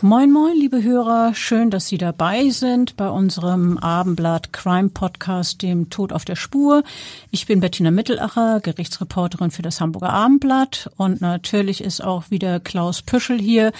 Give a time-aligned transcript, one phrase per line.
[0.00, 1.34] Moin, moin, liebe Hörer.
[1.34, 6.84] Schön, dass Sie dabei sind bei unserem Abendblatt Crime Podcast, dem Tod auf der Spur.
[7.32, 10.88] Ich bin Bettina Mittelacher, Gerichtsreporterin für das Hamburger Abendblatt.
[10.96, 13.72] Und natürlich ist auch wieder Klaus Püschel hier,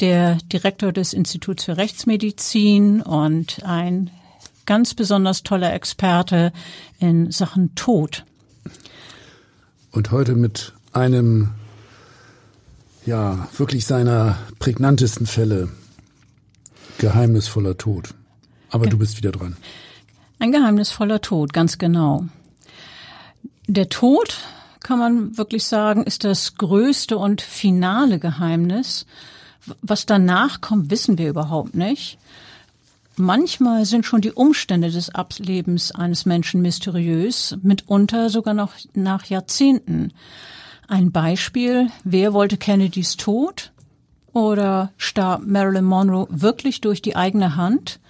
[0.00, 4.10] der Direktor des Instituts für Rechtsmedizin und ein
[4.66, 6.52] ganz besonders toller Experte
[6.98, 8.26] in Sachen Tod.
[9.90, 11.54] Und heute mit einem
[13.04, 15.68] ja, wirklich seiner prägnantesten Fälle.
[16.98, 18.14] Geheimnisvoller Tod.
[18.70, 19.56] Aber Ge du bist wieder dran.
[20.38, 22.24] Ein geheimnisvoller Tod, ganz genau.
[23.66, 24.38] Der Tod,
[24.80, 29.06] kann man wirklich sagen, ist das größte und finale Geheimnis.
[29.80, 32.18] Was danach kommt, wissen wir überhaupt nicht.
[33.16, 40.12] Manchmal sind schon die Umstände des Ablebens eines Menschen mysteriös, mitunter sogar noch nach Jahrzehnten.
[40.88, 43.72] Ein Beispiel, wer wollte Kennedys Tod?
[44.32, 48.00] Oder starb Marilyn Monroe wirklich durch die eigene Hand?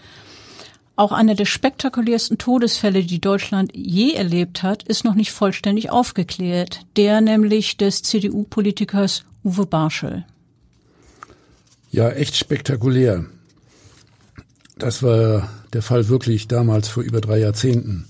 [0.94, 6.80] Auch einer der spektakulärsten Todesfälle, die Deutschland je erlebt hat, ist noch nicht vollständig aufgeklärt.
[6.96, 10.24] Der nämlich des CDU-Politikers Uwe Barschel.
[11.90, 13.24] Ja, echt spektakulär.
[14.78, 18.06] Das war der Fall wirklich damals vor über drei Jahrzehnten.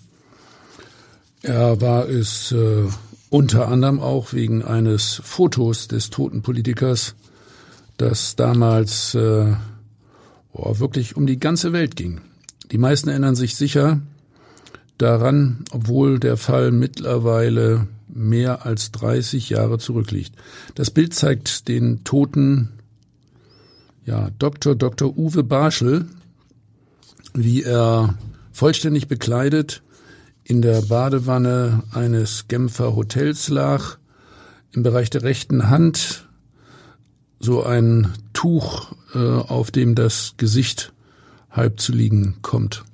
[1.42, 2.88] Er war es äh,
[3.32, 7.14] unter anderem auch wegen eines Fotos des toten Politikers,
[7.96, 9.54] das damals äh,
[10.52, 12.20] oh, wirklich um die ganze Welt ging.
[12.70, 14.02] Die meisten erinnern sich sicher
[14.98, 20.34] daran, obwohl der Fall mittlerweile mehr als 30 Jahre zurückliegt.
[20.74, 22.68] Das Bild zeigt den toten
[24.04, 24.74] ja, Dr.
[24.74, 25.16] Dr.
[25.16, 26.04] Uwe Barschel,
[27.32, 28.14] wie er
[28.52, 29.82] vollständig bekleidet
[30.44, 33.96] in der Badewanne eines Genfer Hotels lag,
[34.72, 36.26] im Bereich der rechten Hand
[37.38, 40.92] so ein Tuch, äh, auf dem das Gesicht
[41.50, 42.84] halb zu liegen kommt.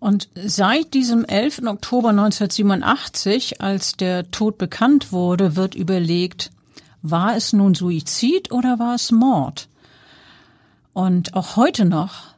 [0.00, 1.62] Und seit diesem 11.
[1.66, 6.50] Oktober 1987, als der Tod bekannt wurde, wird überlegt,
[7.00, 9.68] war es nun Suizid oder war es Mord?
[10.92, 12.33] Und auch heute noch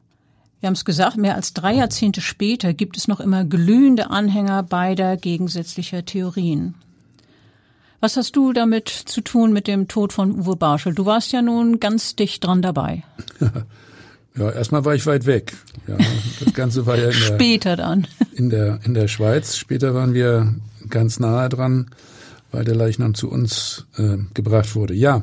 [0.67, 4.65] wir haben es gesagt, mehr als drei Jahrzehnte später gibt es noch immer glühende Anhänger
[4.65, 6.75] beider gegensätzlicher Theorien.
[8.01, 10.93] Was hast du damit zu tun mit dem Tod von Uwe Barschel?
[10.93, 13.05] Du warst ja nun ganz dicht dran dabei.
[14.39, 15.55] Ja, erstmal war ich weit weg.
[15.89, 15.97] Ja,
[16.45, 19.57] das Ganze war ja in der, später dann in der in der Schweiz.
[19.57, 20.55] Später waren wir
[20.91, 21.91] ganz nahe dran,
[22.53, 24.93] weil der Leichnam zu uns äh, gebracht wurde.
[24.93, 25.23] Ja,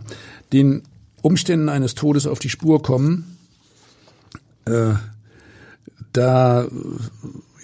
[0.51, 0.81] den
[1.21, 3.37] Umständen eines Todes auf die Spur kommen.
[4.65, 4.95] Äh,
[6.13, 6.67] da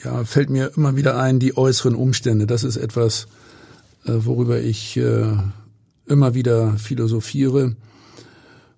[0.03, 2.47] ja, fällt mir immer wieder ein, die äußeren Umstände.
[2.47, 3.27] Das ist etwas,
[4.05, 5.37] äh, worüber ich äh,
[6.07, 7.75] immer wieder philosophiere.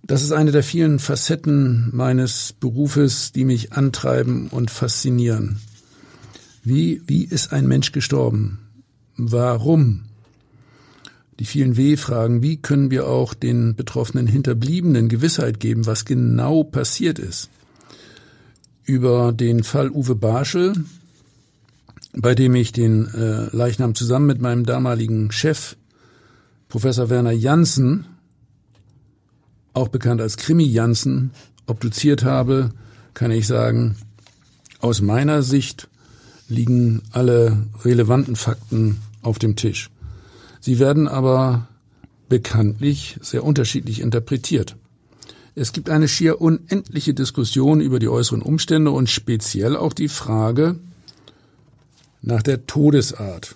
[0.03, 5.59] Das ist eine der vielen Facetten meines Berufes, die mich antreiben und faszinieren.
[6.63, 8.59] Wie, wie ist ein Mensch gestorben?
[9.15, 10.03] Warum?
[11.39, 17.17] Die vielen W-Fragen, wie können wir auch den betroffenen Hinterbliebenen Gewissheit geben, was genau passiert
[17.17, 17.49] ist?
[18.91, 20.73] Über den Fall Uwe Barschel,
[22.13, 25.77] bei dem ich den äh, Leichnam zusammen mit meinem damaligen Chef,
[26.67, 28.05] Professor Werner Janssen,
[29.73, 31.31] auch bekannt als Krimi Janssen,
[31.67, 32.71] obduziert habe,
[33.13, 33.95] kann ich sagen,
[34.81, 35.87] aus meiner Sicht
[36.49, 39.89] liegen alle relevanten Fakten auf dem Tisch.
[40.59, 41.67] Sie werden aber
[42.27, 44.75] bekanntlich sehr unterschiedlich interpretiert.
[45.61, 50.79] Es gibt eine schier unendliche Diskussion über die äußeren Umstände und speziell auch die Frage
[52.23, 53.55] nach der Todesart.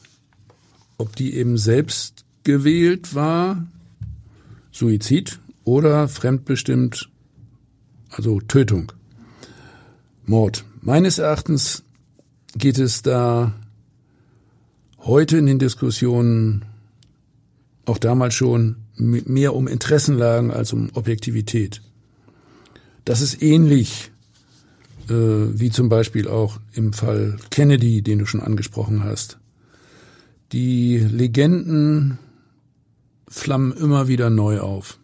[1.00, 3.66] Ob die eben selbst gewählt war,
[4.72, 7.10] Suizid oder fremdbestimmt,
[8.12, 8.92] also Tötung,
[10.28, 10.64] Mord.
[10.82, 11.82] Meines Erachtens
[12.56, 13.56] geht es da
[15.00, 16.66] heute in den Diskussionen
[17.86, 21.82] auch damals schon mehr um Interessenlagen als um Objektivität.
[23.06, 24.12] Das ist ähnlich
[25.10, 29.38] äh, wie zum Beispiel auch im Fall Kennedy, den du schon angesprochen hast.
[30.52, 32.18] Die Legenden
[33.28, 35.00] flammen immer wieder neu auf.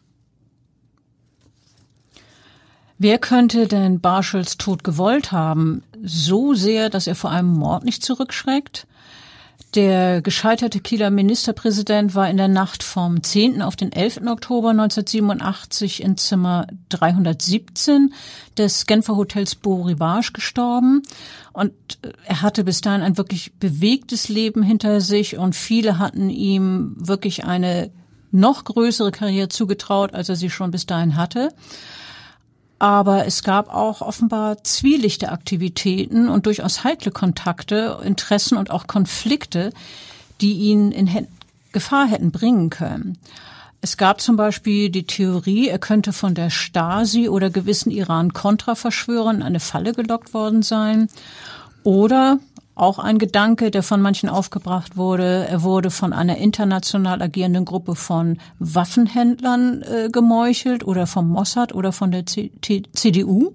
[2.97, 5.83] Wer könnte denn Barschels Tod gewollt haben?
[6.03, 8.85] So sehr, dass er vor einem Mord nicht zurückschreckt?
[9.75, 13.61] Der gescheiterte Kieler Ministerpräsident war in der Nacht vom 10.
[13.61, 14.21] auf den 11.
[14.27, 18.13] Oktober 1987 in Zimmer 317
[18.57, 21.03] des Genfer Hotels Beau Rivage gestorben.
[21.53, 21.71] Und
[22.25, 27.45] er hatte bis dahin ein wirklich bewegtes Leben hinter sich und viele hatten ihm wirklich
[27.45, 27.91] eine
[28.31, 31.49] noch größere Karriere zugetraut, als er sie schon bis dahin hatte.
[32.81, 39.71] Aber es gab auch offenbar zwielichte Aktivitäten und durchaus heikle Kontakte, Interessen und auch Konflikte,
[40.41, 41.27] die ihn in
[41.73, 43.19] Gefahr hätten bringen können.
[43.81, 49.43] Es gab zum Beispiel die Theorie, er könnte von der Stasi oder gewissen Iran-Kontra-Verschwörern in
[49.43, 51.07] eine Falle gelockt worden sein.
[51.83, 52.39] Oder
[52.81, 55.45] auch ein Gedanke, der von manchen aufgebracht wurde.
[55.47, 61.91] Er wurde von einer international agierenden Gruppe von Waffenhändlern äh, gemeuchelt oder vom Mossad oder
[61.91, 62.51] von der C
[62.93, 63.53] CDU.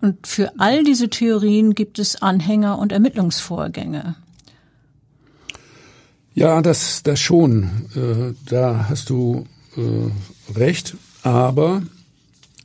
[0.00, 4.14] Und für all diese Theorien gibt es Anhänger und Ermittlungsvorgänge.
[6.34, 7.64] Ja, das, das schon.
[7.94, 9.44] Äh, da hast du
[9.76, 10.96] äh, recht.
[11.22, 11.82] Aber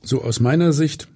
[0.01, 1.09] so aus meiner Sicht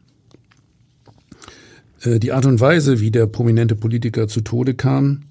[2.06, 5.24] die Art und Weise, wie der prominente Politiker zu Tode kam,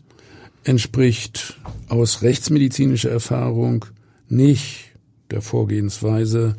[0.65, 3.87] entspricht aus rechtsmedizinischer Erfahrung
[4.29, 4.93] nicht
[5.31, 6.57] der Vorgehensweise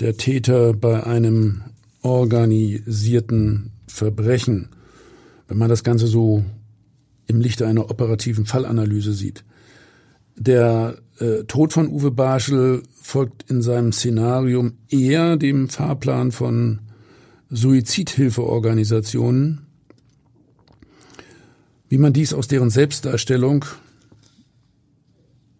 [0.00, 1.62] der Täter bei einem
[2.02, 4.68] organisierten Verbrechen,
[5.48, 6.44] wenn man das Ganze so
[7.26, 9.44] im Lichte einer operativen Fallanalyse sieht.
[10.36, 16.80] Der äh, Tod von Uwe Barschel folgt in seinem Szenarium eher dem Fahrplan von
[17.52, 19.66] Suizidhilfeorganisationen,
[21.88, 23.66] wie man dies aus deren Selbstdarstellung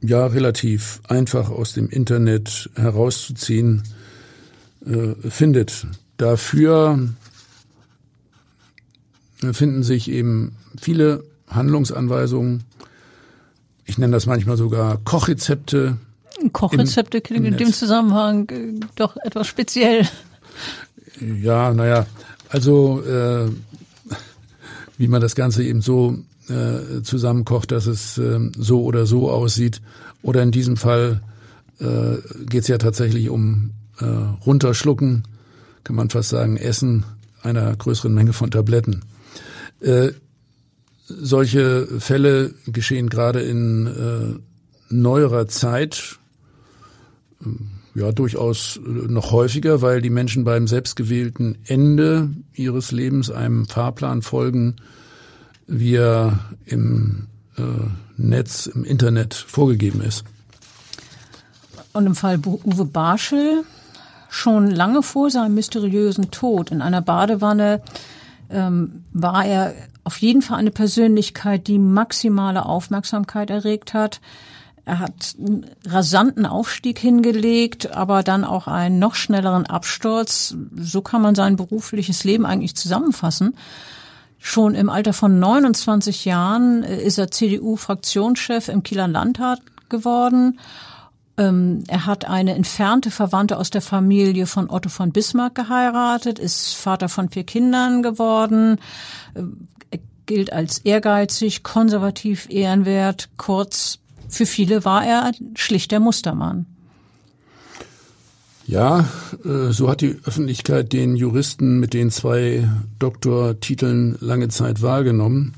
[0.01, 3.83] ja relativ einfach aus dem Internet herauszuziehen
[4.87, 5.87] äh, findet.
[6.17, 7.11] Dafür
[9.53, 12.65] finden sich eben viele Handlungsanweisungen.
[13.85, 15.99] Ich nenne das manchmal sogar Kochrezepte.
[16.53, 20.09] Kochrezepte klingt in dem Zusammenhang äh, doch etwas speziell.
[21.21, 22.07] Ja, naja,
[22.49, 23.51] also äh,
[24.99, 26.19] wie man das Ganze eben so
[26.49, 29.81] äh, zusammenkocht, dass es äh, so oder so aussieht.
[30.23, 31.23] Oder in diesem Fall
[31.81, 32.17] äh,
[32.47, 35.25] geht es ja tatsächlich um äh, runterschlucken,
[35.85, 37.05] kann man fast sagen, Essen
[37.43, 39.03] einer größeren Menge von Tabletten.
[39.81, 40.13] Äh,
[41.07, 44.39] solche Fälle geschehen gerade in äh,
[44.89, 46.19] neuerer Zeit
[47.95, 54.77] ja durchaus noch häufiger, weil die Menschen beim selbstgewählten Ende ihres Lebens einem Fahrplan folgen,
[55.67, 57.63] wie er im äh,
[58.17, 60.25] Netz, im Internet vorgegeben ist.
[61.93, 63.65] Und im Fall Uwe Barschel
[64.31, 67.83] schon lange vor seinem mysteriösen Tod in einer Badewanne
[68.49, 69.75] ähm, war er
[70.05, 74.21] auf jeden Fall eine Persönlichkeit, die maximale Aufmerksamkeit erregt hat.
[74.85, 80.57] Er hat einen rasanten Aufstieg hingelegt, aber dann auch einen noch schnelleren Absturz.
[80.75, 83.55] So kann man sein berufliches Leben eigentlich zusammenfassen.
[84.39, 90.59] Schon im Alter von 29 Jahren äh, ist er CDU-Fraktionschef im Kieler Landtag geworden.
[91.39, 96.75] Ähm, er hat eine entfernte Verwandte aus der Familie von Otto von Bismarck geheiratet, ist
[96.75, 98.79] Vater von vier Kindern geworden,
[99.35, 99.43] äh,
[99.93, 104.02] er gilt als ehrgeizig, konservativ, ehrenwert, kurz
[104.33, 106.67] für viele war er schlicht der Mustermann.
[108.67, 109.09] Ja,
[109.45, 115.53] äh, so hat die Öffentlichkeit den Juristen mit den zwei Doktortiteln lange Zeit wahrgenommen.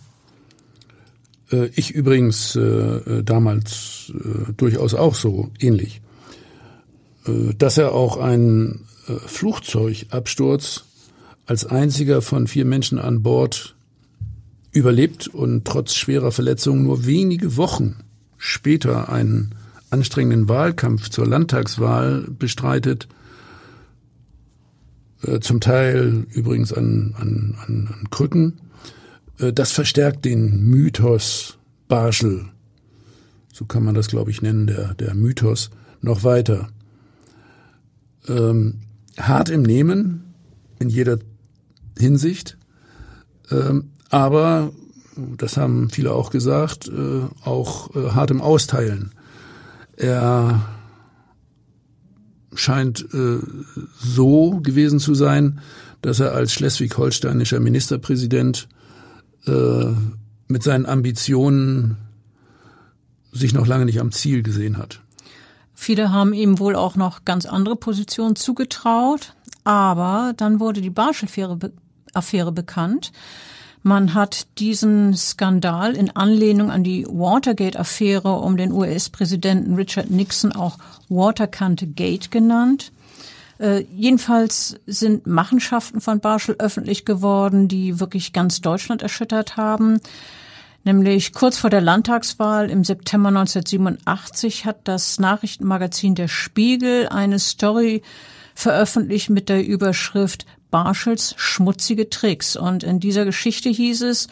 [1.52, 4.12] Äh, ich übrigens äh, damals
[4.56, 6.00] durchaus auch so ähnlich.
[7.56, 8.84] Dass er auch einen
[9.26, 10.84] Flugzeugabsturz
[11.46, 13.76] als einziger von vier Menschen an Bord
[14.72, 18.03] überlebt und trotz schwerer Verletzungen nur wenige Wochen
[18.44, 19.54] später einen
[19.88, 23.08] anstrengenden Wahlkampf zur Landtagswahl bestreitet,
[25.22, 28.60] äh, zum Teil übrigens an, an, an, an Krücken,
[29.38, 31.56] äh, das verstärkt den Mythos
[31.88, 32.44] Barschel,
[33.50, 35.70] so kann man das, glaube ich, nennen, der, der Mythos,
[36.02, 36.68] noch weiter.
[38.28, 38.80] Ähm,
[39.16, 40.34] hart im Nehmen,
[40.80, 41.18] in jeder
[41.98, 42.58] Hinsicht,
[43.50, 44.72] ähm, aber
[45.16, 49.12] das haben viele auch gesagt, äh, auch äh, hart im Austeilen.
[49.96, 50.68] Er
[52.54, 53.38] scheint äh,
[53.98, 55.60] so gewesen zu sein,
[56.02, 58.68] dass er als schleswig-holsteinischer Ministerpräsident
[59.46, 59.86] äh,
[60.48, 61.96] mit seinen Ambitionen
[63.32, 65.00] sich noch lange nicht am Ziel gesehen hat.
[65.74, 72.52] Viele haben ihm wohl auch noch ganz andere Positionen zugetraut, aber dann wurde die Barschel-Affäre
[72.52, 73.12] bekannt.
[73.86, 80.78] Man hat diesen Skandal in Anlehnung an die Watergate-Affäre um den US-Präsidenten Richard Nixon auch
[81.10, 82.92] Waterkante Gate genannt.
[83.58, 90.00] Äh, jedenfalls sind Machenschaften von Barschel öffentlich geworden, die wirklich ganz Deutschland erschüttert haben.
[90.84, 98.00] Nämlich kurz vor der Landtagswahl im September 1987 hat das Nachrichtenmagazin Der Spiegel eine Story
[98.54, 102.56] veröffentlicht mit der Überschrift Barschels schmutzige Tricks.
[102.56, 104.26] Und in dieser Geschichte hieß es,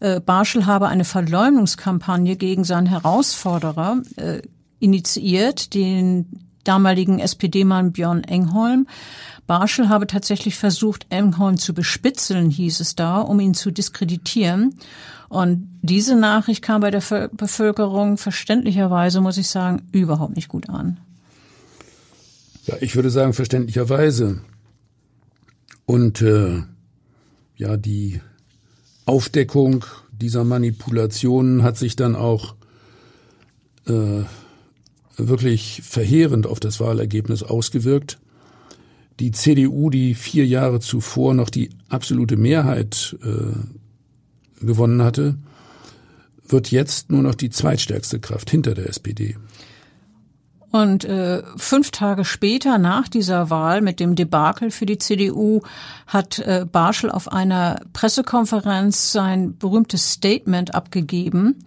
[0.00, 4.42] äh, Barschel habe eine Verleumdungskampagne gegen seinen Herausforderer äh,
[4.80, 6.26] initiiert, den
[6.62, 8.86] damaligen SPD-Mann Björn Engholm.
[9.46, 14.74] Barschel habe tatsächlich versucht, Engholm zu bespitzeln, hieß es da, um ihn zu diskreditieren.
[15.30, 20.98] Und diese Nachricht kam bei der Bevölkerung verständlicherweise, muss ich sagen, überhaupt nicht gut an.
[22.66, 24.42] Ja, ich würde sagen verständlicherweise.
[25.88, 26.64] Und äh,
[27.56, 28.20] ja, die
[29.06, 32.56] Aufdeckung dieser Manipulationen hat sich dann auch
[33.86, 34.24] äh,
[35.16, 38.18] wirklich verheerend auf das Wahlergebnis ausgewirkt.
[39.18, 45.38] Die CDU, die vier Jahre zuvor noch die absolute Mehrheit äh, gewonnen hatte,
[46.46, 49.36] wird jetzt nur noch die zweitstärkste Kraft hinter der SPD.
[50.70, 55.62] Und äh, fünf Tage später, nach dieser Wahl mit dem Debakel für die CDU,
[56.06, 61.64] hat äh, Barschel auf einer Pressekonferenz sein berühmtes Statement abgegeben.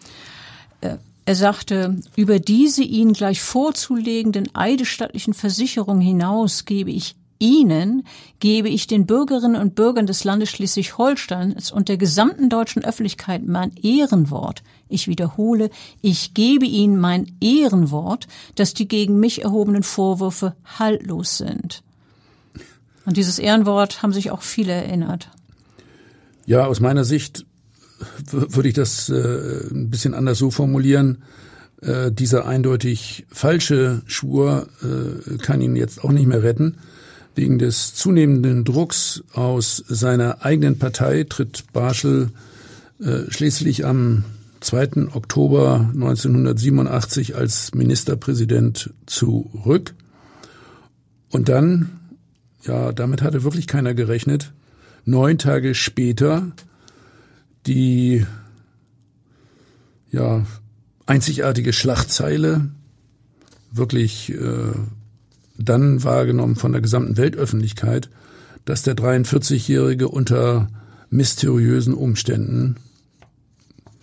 [0.82, 8.04] Äh, er sagte, über diese Ihnen gleich vorzulegenden eidesstattlichen Versicherungen hinaus gebe ich Ihnen,
[8.40, 13.72] gebe ich den Bürgerinnen und Bürgern des Landes Schleswig-Holsteins und der gesamten deutschen Öffentlichkeit mein
[13.82, 14.62] Ehrenwort.
[14.88, 15.72] Ich wiederhole,
[16.02, 21.82] ich gebe Ihnen mein Ehrenwort, dass die gegen mich erhobenen Vorwürfe haltlos sind.
[23.06, 25.30] An dieses Ehrenwort haben sich auch viele erinnert.
[26.46, 27.46] Ja, aus meiner Sicht
[28.30, 31.24] würde ich das äh, ein bisschen anders so formulieren.
[31.82, 36.78] Äh, dieser eindeutig falsche Schwur äh, kann ihn jetzt auch nicht mehr retten.
[37.36, 42.32] Wegen des zunehmenden Drucks aus seiner eigenen Partei tritt Barschel
[43.00, 44.26] äh, schließlich am
[44.60, 45.08] 2.
[45.14, 49.96] Oktober 1987 als Ministerpräsident zurück.
[51.30, 52.00] Und dann,
[52.64, 54.54] ja, damit hatte wirklich keiner gerechnet,
[55.06, 56.52] neun Tage später
[57.66, 58.26] die
[60.12, 60.46] ja
[61.06, 62.70] einzigartige Schlachtzeile
[63.72, 64.74] wirklich äh,
[65.64, 68.10] dann wahrgenommen von der gesamten Weltöffentlichkeit,
[68.66, 70.68] dass der 43-Jährige unter
[71.10, 72.78] mysteriösen Umständen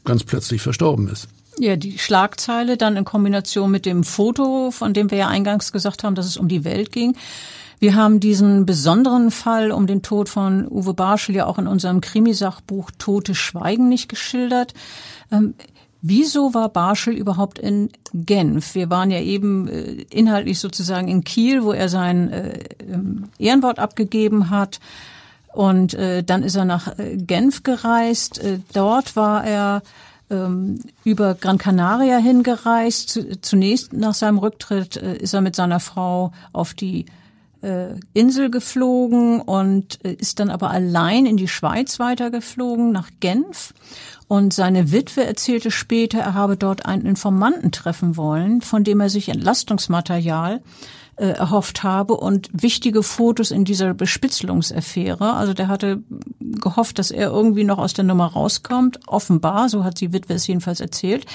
[0.04, 1.28] ganz plötzlich verstorben ist.
[1.58, 6.04] Ja, die Schlagzeile dann in Kombination mit dem Foto, von dem wir ja eingangs gesagt
[6.04, 7.16] haben, dass es um die Welt ging.
[7.80, 12.00] Wir haben diesen besonderen Fall um den Tod von Uwe Barschel ja auch in unserem
[12.00, 14.74] Krimisachbuch Tote Schweigen nicht geschildert.
[16.00, 18.76] Wieso war Barschel überhaupt in Genf?
[18.76, 23.80] Wir waren ja eben äh, inhaltlich sozusagen in Kiel, wo er sein äh, ähm, Ehrenwort
[23.80, 24.78] abgegeben hat.
[25.52, 28.40] Und äh, dann ist er nach Genf gereist.
[28.74, 29.82] Dort war er
[30.30, 33.18] ähm, über Gran Canaria hingereist.
[33.40, 37.06] Zunächst nach seinem Rücktritt ist er mit seiner Frau auf die
[38.14, 43.74] Insel geflogen und ist dann aber allein in die Schweiz weitergeflogen, nach Genf.
[44.28, 49.08] Und seine Witwe erzählte später, er habe dort einen Informanten treffen wollen, von dem er
[49.08, 50.60] sich Entlastungsmaterial
[51.18, 55.34] äh, erhofft habe und wichtige Fotos in dieser Bespitzelungsaffäre.
[55.34, 56.02] Also der hatte
[56.40, 59.00] gehofft, dass er irgendwie noch aus der Nummer rauskommt.
[59.06, 61.26] Offenbar, so hat die Witwe es jedenfalls erzählt,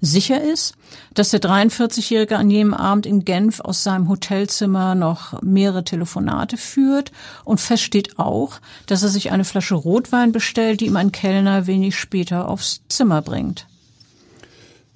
[0.00, 0.74] sicher ist,
[1.14, 7.12] dass der 43-Jährige an jedem Abend in Genf aus seinem Hotelzimmer noch mehrere Telefonate führt
[7.44, 11.96] und feststeht auch, dass er sich eine Flasche Rotwein bestellt, die ihm ein Kellner wenig
[11.96, 13.66] später aufs Zimmer bringt.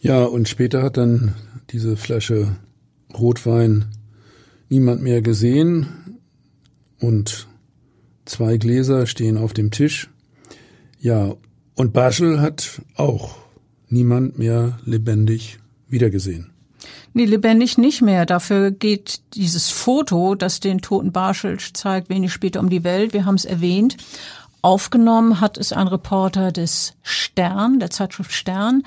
[0.01, 1.37] Ja, und später hat dann
[1.71, 2.57] diese Flasche
[3.17, 3.87] Rotwein
[4.73, 5.87] niemand mehr gesehen
[6.99, 7.47] und
[8.25, 10.09] zwei Gläser stehen auf dem Tisch.
[10.99, 11.35] Ja,
[11.75, 13.37] und Barschel hat auch
[13.89, 16.53] niemand mehr lebendig wiedergesehen.
[17.13, 18.25] Nee, lebendig nicht mehr.
[18.25, 23.13] Dafür geht dieses Foto, das den toten Barschel zeigt, wenig später um die Welt.
[23.13, 23.99] Wir haben es erwähnt.
[24.63, 28.85] Aufgenommen hat es ein Reporter des Stern, der Zeitschrift Stern.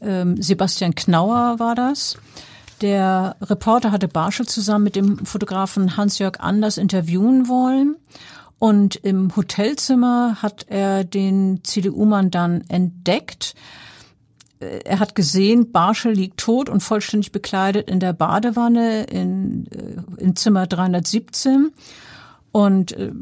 [0.00, 2.18] Ähm, Sebastian Knauer war das.
[2.80, 7.96] Der Reporter hatte Barschel zusammen mit dem Fotografen Hans-Jörg Anders interviewen wollen.
[8.58, 13.54] Und im Hotelzimmer hat er den CDU-Mann dann entdeckt.
[14.60, 20.22] Äh, er hat gesehen, Barschel liegt tot und vollständig bekleidet in der Badewanne in, äh,
[20.22, 21.70] in Zimmer 317.
[22.50, 23.12] Und äh,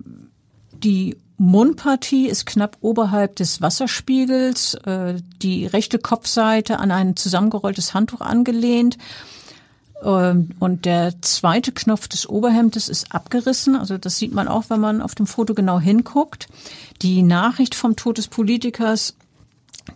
[0.72, 4.78] die Mundpartie ist knapp oberhalb des Wasserspiegels,
[5.42, 8.96] die rechte Kopfseite an ein zusammengerolltes Handtuch angelehnt.
[10.02, 13.76] Ähm, und der zweite Knopf des Oberhemdes ist abgerissen.
[13.76, 16.48] Also das sieht man auch, wenn man auf dem Foto genau hinguckt.
[17.02, 19.14] Die Nachricht vom Tod des Politikers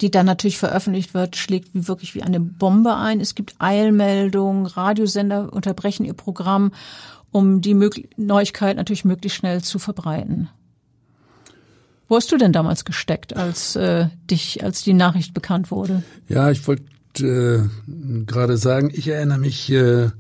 [0.01, 3.21] die dann natürlich veröffentlicht wird, schlägt wie wirklich wie eine Bombe ein.
[3.21, 6.73] Es gibt Eilmeldungen, Radiosender unterbrechen ihr Programm,
[7.33, 7.75] um die
[8.17, 10.49] Neuigkeit natürlich möglichst schnell zu verbreiten.
[12.09, 16.03] Wo hast du denn damals gesteckt, als äh, dich, als die Nachricht bekannt wurde?
[16.29, 16.85] Ja, ich wollte
[17.19, 17.63] äh,
[18.27, 20.11] gerade sagen, ich erinnere mich äh,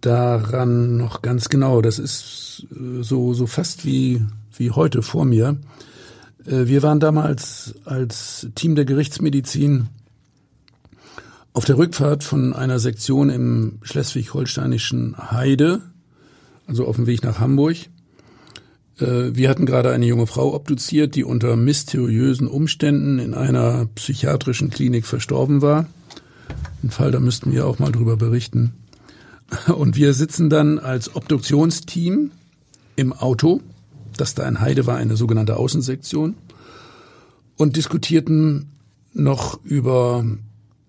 [0.00, 1.82] daran noch ganz genau.
[1.82, 4.22] Das ist äh, so so fast wie
[4.56, 5.58] wie heute vor mir.
[6.46, 9.88] Äh, wir waren damals als Team der Gerichtsmedizin
[11.52, 15.80] auf der Rückfahrt von einer Sektion im schleswig-holsteinischen Heide,
[16.66, 17.76] also auf dem Weg nach Hamburg.
[19.00, 24.70] Äh, wir hatten gerade eine junge Frau obduziert, die unter mysteriösen Umständen in einer psychiatrischen
[24.70, 25.86] Klinik verstorben war.
[26.82, 28.72] Ein Fall, da müssten wir auch mal drüber berichten.
[29.66, 32.30] Und wir sitzen dann als Obduktionsteam
[32.96, 33.62] im Auto
[34.20, 36.34] das da in Heide war, eine sogenannte Außensektion,
[37.56, 38.70] und diskutierten
[39.14, 40.24] noch über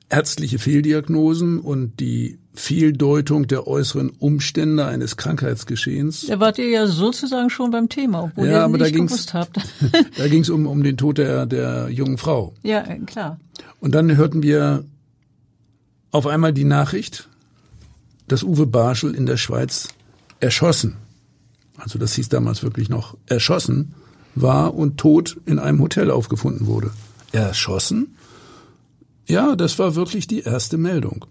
[0.10, 6.26] ärztliche Fehldiagnosen und die Fehldeutung der äußeren Umstände eines Krankheitsgeschehens.
[6.28, 9.12] Da wart ihr ja sozusagen schon beim Thema, obwohl ja, ihr aber nicht da ging's,
[9.12, 9.58] gewusst habt.
[10.18, 12.54] da ging es um, um den Tod der, der jungen Frau.
[12.64, 13.40] Ja, klar.
[13.80, 14.84] Und dann hörten wir
[16.12, 17.30] auf einmal die Nachricht,
[18.28, 19.90] dass Uwe Barschel in der Schweiz
[20.40, 20.98] erschossen
[21.80, 23.94] also das hieß damals wirklich noch, erschossen
[24.36, 26.92] war und tot in einem Hotel aufgefunden wurde.
[27.32, 28.16] Erschossen?
[29.28, 31.26] Ja, das war wirklich die erste Meldung.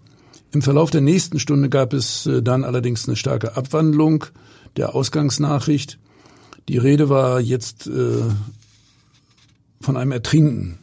[0.51, 4.25] Im Verlauf der nächsten Stunde gab es äh, dann allerdings eine starke Abwandlung
[4.77, 5.99] der Ausgangsnachricht.
[6.67, 8.23] Die Rede war jetzt äh,
[9.81, 10.79] von einem Ertrinken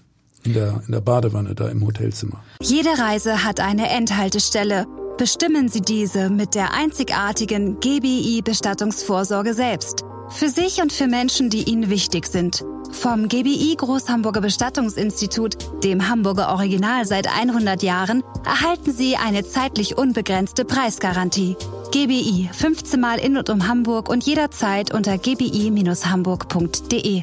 [0.46, 2.42] in der, in der Badewanne da im Hotelzimmer.
[2.60, 10.04] Jede Reise hat eine Endhaltestelle Bestimmen Sie diese mit der einzigartigen GBI Bestattungsvorsorge selbst.
[10.28, 12.62] Für sich und für Menschen, die Ihnen wichtig sind.
[12.92, 20.66] Vom GBI Großhamburger Bestattungsinstitut, dem Hamburger Original seit 100 Jahren, erhalten Sie eine zeitlich unbegrenzte
[20.66, 21.56] Preisgarantie.
[21.92, 27.22] GBI 15 Mal in und um Hamburg und jederzeit unter gbi-hamburg.de.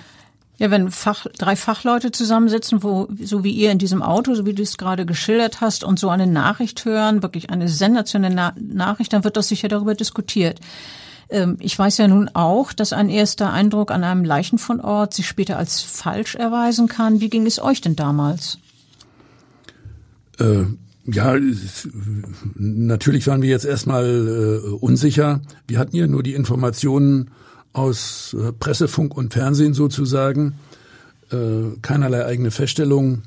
[0.59, 4.53] Ja, wenn Fach, drei Fachleute zusammensitzen, wo, so wie ihr in diesem Auto, so wie
[4.53, 9.13] du es gerade geschildert hast, und so eine Nachricht hören, wirklich eine sensationelle Na Nachricht,
[9.13, 10.59] dann wird das sicher darüber diskutiert.
[11.29, 15.57] Ähm, ich weiß ja nun auch, dass ein erster Eindruck an einem Leichenfundort sich später
[15.57, 17.19] als falsch erweisen kann.
[17.19, 18.59] Wie ging es euch denn damals?
[20.39, 20.65] Äh,
[21.05, 21.35] ja,
[22.55, 25.41] natürlich waren wir jetzt erstmal äh, unsicher.
[25.67, 27.31] Wir hatten ja nur die Informationen
[27.73, 30.55] aus äh, Presse, Funk und Fernsehen sozusagen,
[31.31, 33.23] äh, keinerlei eigene Feststellung.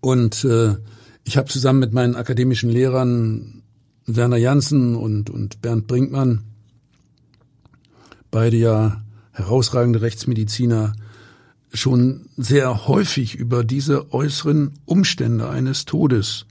[0.00, 0.76] Und äh,
[1.24, 3.62] ich habe zusammen mit meinen akademischen Lehrern
[4.06, 6.42] Werner Janssen und, und Bernd Brinkmann,
[8.32, 10.94] beide ja herausragende Rechtsmediziner,
[11.72, 16.46] schon sehr häufig über diese äußeren Umstände eines Todes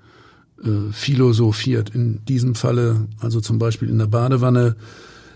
[0.64, 1.94] äh, philosophiert.
[1.94, 4.76] In diesem Falle, also zum Beispiel in der Badewanne,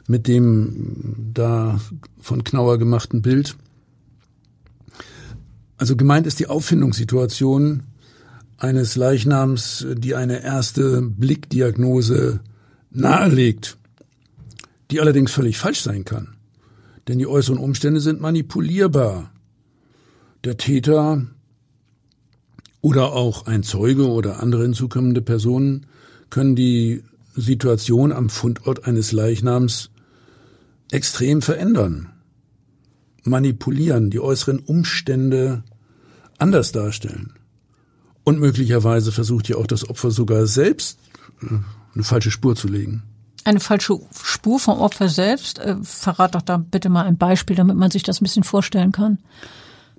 [0.07, 1.79] mit dem da
[2.19, 3.55] von Knauer gemachten Bild.
[5.77, 7.83] Also gemeint ist die Auffindungssituation
[8.57, 12.39] eines Leichnams, die eine erste Blickdiagnose
[12.91, 13.77] nahelegt,
[14.91, 16.35] die allerdings völlig falsch sein kann.
[17.07, 19.31] Denn die äußeren Umstände sind manipulierbar.
[20.43, 21.25] Der Täter
[22.81, 25.87] oder auch ein Zeuge oder andere hinzukommende Personen
[26.29, 27.03] können die
[27.35, 29.89] Situation am Fundort eines Leichnams
[30.95, 32.09] extrem verändern,
[33.23, 35.63] manipulieren, die äußeren Umstände
[36.37, 37.33] anders darstellen.
[38.23, 40.97] Und möglicherweise versucht ja auch das Opfer sogar selbst
[41.41, 41.47] äh,
[41.93, 43.03] eine falsche Spur zu legen.
[43.43, 45.59] Eine falsche Spur vom Opfer selbst?
[45.59, 48.91] Äh, verrat doch da bitte mal ein Beispiel, damit man sich das ein bisschen vorstellen
[48.91, 49.19] kann.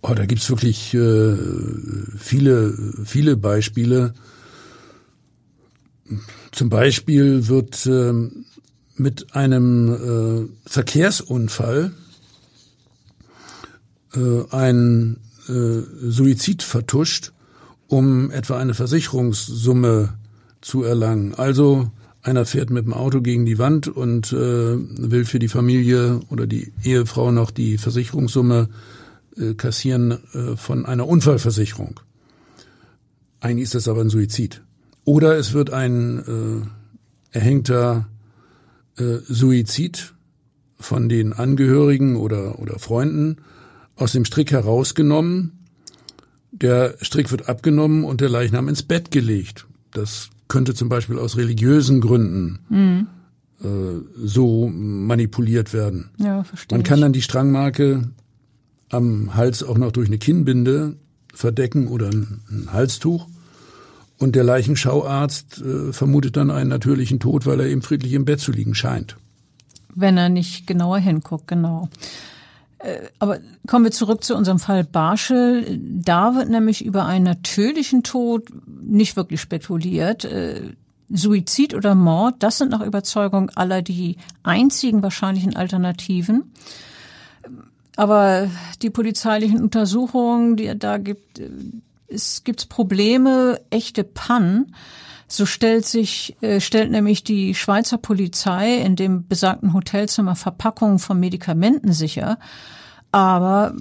[0.03, 1.37] Oh, da gibt's wirklich äh,
[2.19, 4.15] viele, viele Beispiele.
[6.53, 8.47] Zum Beispiel wird ähm,
[8.97, 11.93] mit einem äh, Verkehrsunfall
[14.15, 17.33] äh, ein äh, Suizid vertuscht,
[17.89, 20.15] um etwa eine Versicherungssumme
[20.61, 21.35] zu erlangen.
[21.35, 21.91] Also
[22.23, 26.47] einer fährt mit dem Auto gegen die Wand und äh, will für die Familie oder
[26.47, 28.69] die Ehefrau noch die Versicherungssumme
[29.37, 32.01] äh, kassieren äh, von einer Unfallversicherung.
[33.41, 34.63] Eigentlich ist das aber ein Suizid.
[35.05, 36.19] Oder es wird ein
[37.33, 38.09] äh, erhängter
[38.99, 40.15] äh, Suizid
[40.79, 43.39] von den Angehörigen oder, oder Freunden
[43.97, 45.53] aus dem Strick herausgenommen.
[46.53, 49.67] Der Strick wird abgenommen und der Leichnam ins Bett gelegt.
[49.93, 53.07] Das könnte zum Beispiel aus religiösen Gründen mhm.
[53.63, 56.11] äh, so manipuliert werden.
[56.19, 56.77] Ja, verstehe.
[56.77, 58.11] Man kann dann die Strangmarke
[58.91, 60.97] am Hals auch noch durch eine Kinnbinde
[61.35, 63.27] verdecken oder ein, ein Halstuch.
[64.19, 68.41] Und der Leichenschauarzt äh, vermutet dann einen natürlichen Tod, weil er eben friedlich im Bett
[68.41, 69.17] zu liegen scheint.
[69.95, 71.89] Wenn er nicht genauer hinguckt, genau.
[72.79, 75.79] Äh, aber kommen wir zurück zu unserem Fall Barschel.
[75.81, 80.25] Da wird nämlich über einen natürlichen Tod nicht wirklich spekuliert.
[80.25, 80.73] Äh,
[81.09, 86.53] Suizid oder Mord, das sind nach Überzeugung aller die einzigen wahrscheinlichen Alternativen.
[87.97, 88.51] Aber
[88.83, 91.51] die polizeilichen Untersuchungen, die er da gibt, äh,
[92.09, 94.75] es gibt Probleme, echte Pannen.
[95.29, 101.19] So stellt sich, äh, stellt nämlich die Schweizer Polizei in dem besagten Hotelzimmer Verpackungen von
[101.19, 102.39] Medikamenten sicher.
[103.11, 103.75] Aber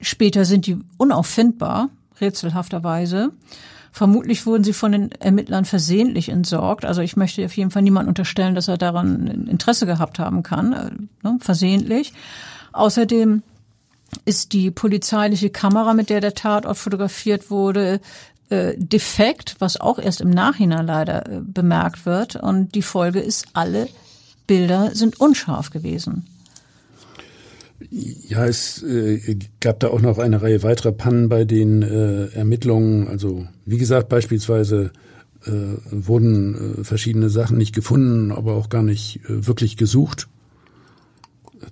[0.00, 3.30] später sind die unauffindbar, rätselhafterweise.
[3.92, 6.84] Vermutlich wurden sie von den Ermittlern versehentlich entsorgt.
[6.84, 10.72] Also ich möchte auf jeden Fall niemand unterstellen, dass er daran Interesse gehabt haben kann,
[10.72, 10.90] äh,
[11.22, 12.12] ne, versehentlich.
[12.72, 13.42] Außerdem
[14.24, 18.00] ist die polizeiliche Kamera, mit der der Tatort fotografiert wurde,
[18.50, 22.36] äh, defekt, was auch erst im Nachhinein leider äh, bemerkt wird.
[22.36, 23.88] Und die Folge ist, alle
[24.46, 26.26] Bilder sind unscharf gewesen.
[27.90, 33.08] Ja, es äh, gab da auch noch eine Reihe weiterer Pannen bei den äh, Ermittlungen.
[33.08, 34.92] Also wie gesagt, beispielsweise
[35.46, 35.50] äh,
[35.90, 40.28] wurden äh, verschiedene Sachen nicht gefunden, aber auch gar nicht wirklich gesucht.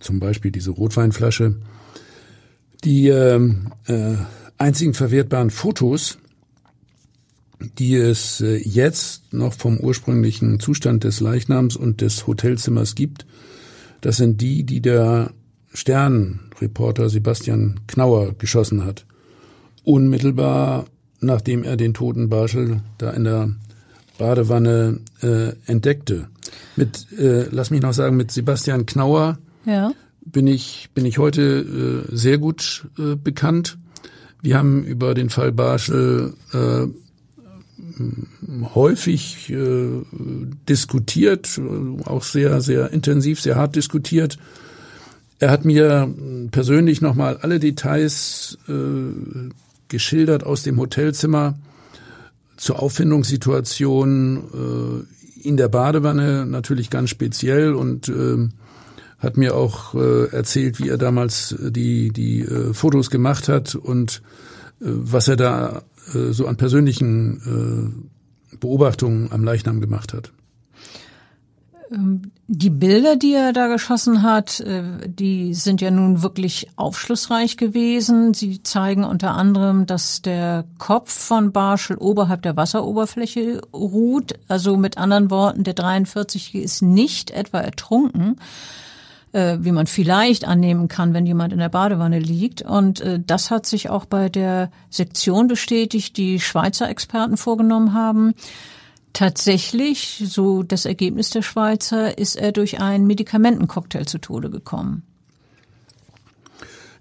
[0.00, 1.56] Zum Beispiel diese Rotweinflasche.
[2.84, 4.14] Die ähm, äh,
[4.58, 6.18] einzigen verwertbaren Fotos,
[7.78, 13.24] die es äh, jetzt noch vom ursprünglichen Zustand des Leichnams und des Hotelzimmers gibt,
[14.00, 15.30] das sind die, die der
[15.72, 19.06] Sternreporter Sebastian Knauer geschossen hat.
[19.84, 20.86] Unmittelbar
[21.22, 23.50] nachdem er den toten Barschel da in der
[24.18, 26.28] Badewanne äh, entdeckte.
[26.76, 29.92] Mit, äh, lass mich noch sagen, mit Sebastian Knauer ja
[30.24, 33.78] bin ich, bin ich heute äh, sehr gut äh, bekannt.
[34.40, 36.86] Wir haben über den Fall Barschel äh,
[38.74, 39.88] häufig äh,
[40.68, 41.60] diskutiert,
[42.04, 44.38] auch sehr, sehr intensiv, sehr hart diskutiert.
[45.38, 46.12] Er hat mir
[46.52, 49.50] persönlich nochmal alle Details äh,
[49.88, 51.58] geschildert aus dem Hotelzimmer
[52.56, 55.04] zur Auffindungssituation
[55.42, 58.48] äh, in der Badewanne natürlich ganz speziell und äh,
[59.22, 63.74] hat mir auch äh, erzählt, wie er damals äh, die, die äh, Fotos gemacht hat
[63.74, 64.22] und
[64.80, 65.82] äh, was er da
[66.14, 68.02] äh, so an persönlichen
[68.52, 70.32] äh, Beobachtungen am Leichnam gemacht hat.
[71.92, 77.56] Ähm, die Bilder, die er da geschossen hat, äh, die sind ja nun wirklich aufschlussreich
[77.56, 78.34] gewesen.
[78.34, 84.34] Sie zeigen unter anderem, dass der Kopf von Barschel oberhalb der Wasseroberfläche ruht.
[84.48, 88.36] Also mit anderen Worten, der 43 ist nicht etwa ertrunken,
[89.32, 92.62] äh, wie man vielleicht annehmen kann, wenn jemand in der Badewanne liegt.
[92.62, 98.34] Und äh, das hat sich auch bei der Sektion bestätigt, die Schweizer Experten vorgenommen haben.
[99.12, 105.02] Tatsächlich, so das Ergebnis der Schweizer, ist er durch einen Medikamentencocktail zu Tode gekommen.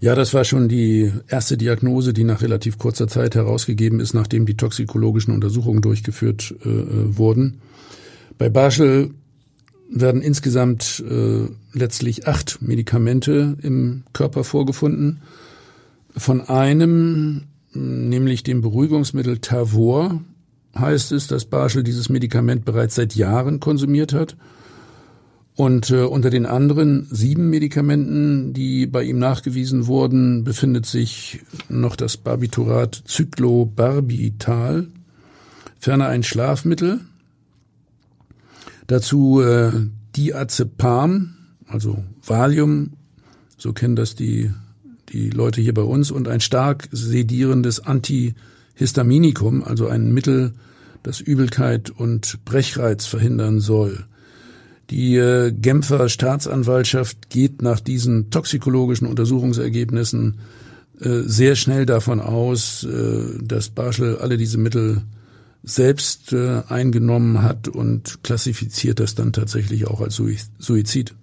[0.02, 4.48] Ja, das war schon die erste Diagnose, die nach relativ kurzer Zeit herausgegeben ist, nachdem
[4.48, 7.62] die toxikologischen Untersuchungen durchgeführt äh, äh wurden.
[8.39, 9.12] Bei Barschel
[9.91, 15.21] werden insgesamt äh, letztlich acht Medikamente im Körper vorgefunden.
[16.15, 20.21] Von einem, nämlich dem Beruhigungsmittel Tavor,
[20.77, 24.36] heißt es, dass Barschel dieses Medikament bereits seit Jahren konsumiert hat.
[25.55, 31.95] Und äh, unter den anderen sieben Medikamenten, die bei ihm nachgewiesen wurden, befindet sich noch
[31.95, 34.88] das Barbiturat Cyclobarbital,
[35.77, 37.01] ferner ein Schlafmittel,
[38.91, 39.71] Dazu äh,
[40.17, 41.36] Diazepam,
[41.71, 42.93] also Valium,
[43.57, 44.51] so kennen das die,
[45.10, 50.53] die Leute hier bei uns, und ein stark sedierendes Antihistaminikum, also ein Mittel,
[51.03, 54.05] das Übelkeit und Brechreiz verhindern soll.
[54.91, 60.39] Die äh, Genfer Staatsanwaltschaft geht nach diesen toxikologischen Untersuchungsergebnissen
[60.99, 65.03] äh, sehr schnell davon aus, äh, dass Barschel alle diese Mittel
[65.63, 70.19] selbst eingenommen hat und klassifiziert das dann tatsächlich auch als
[70.57, 71.13] Suizid.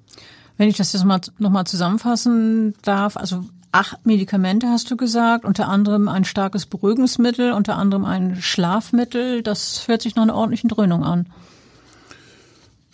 [0.58, 5.68] Wenn ich das jetzt mal nochmal zusammenfassen darf, also acht Medikamente hast du gesagt, unter
[5.68, 9.42] anderem ein starkes Beruhigungsmittel, unter anderem ein Schlafmittel.
[9.42, 11.26] Das hört sich nach einer ordentlichen Dröhnung an.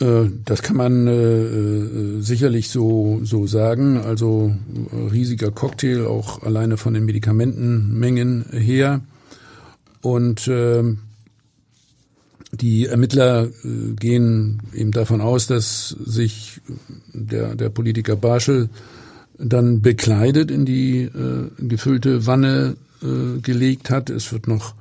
[0.00, 3.96] Äh, das kann man äh, sicherlich so, so sagen.
[3.96, 4.54] Also
[4.92, 9.00] äh, riesiger Cocktail, auch alleine von den Medikamentenmengen her.
[10.02, 10.82] Und äh,
[12.60, 16.60] die Ermittler äh, gehen eben davon aus, dass sich
[17.12, 18.68] der, der Politiker Barschel
[19.38, 24.10] dann bekleidet in die äh, gefüllte Wanne äh, gelegt hat.
[24.10, 24.74] Es wird noch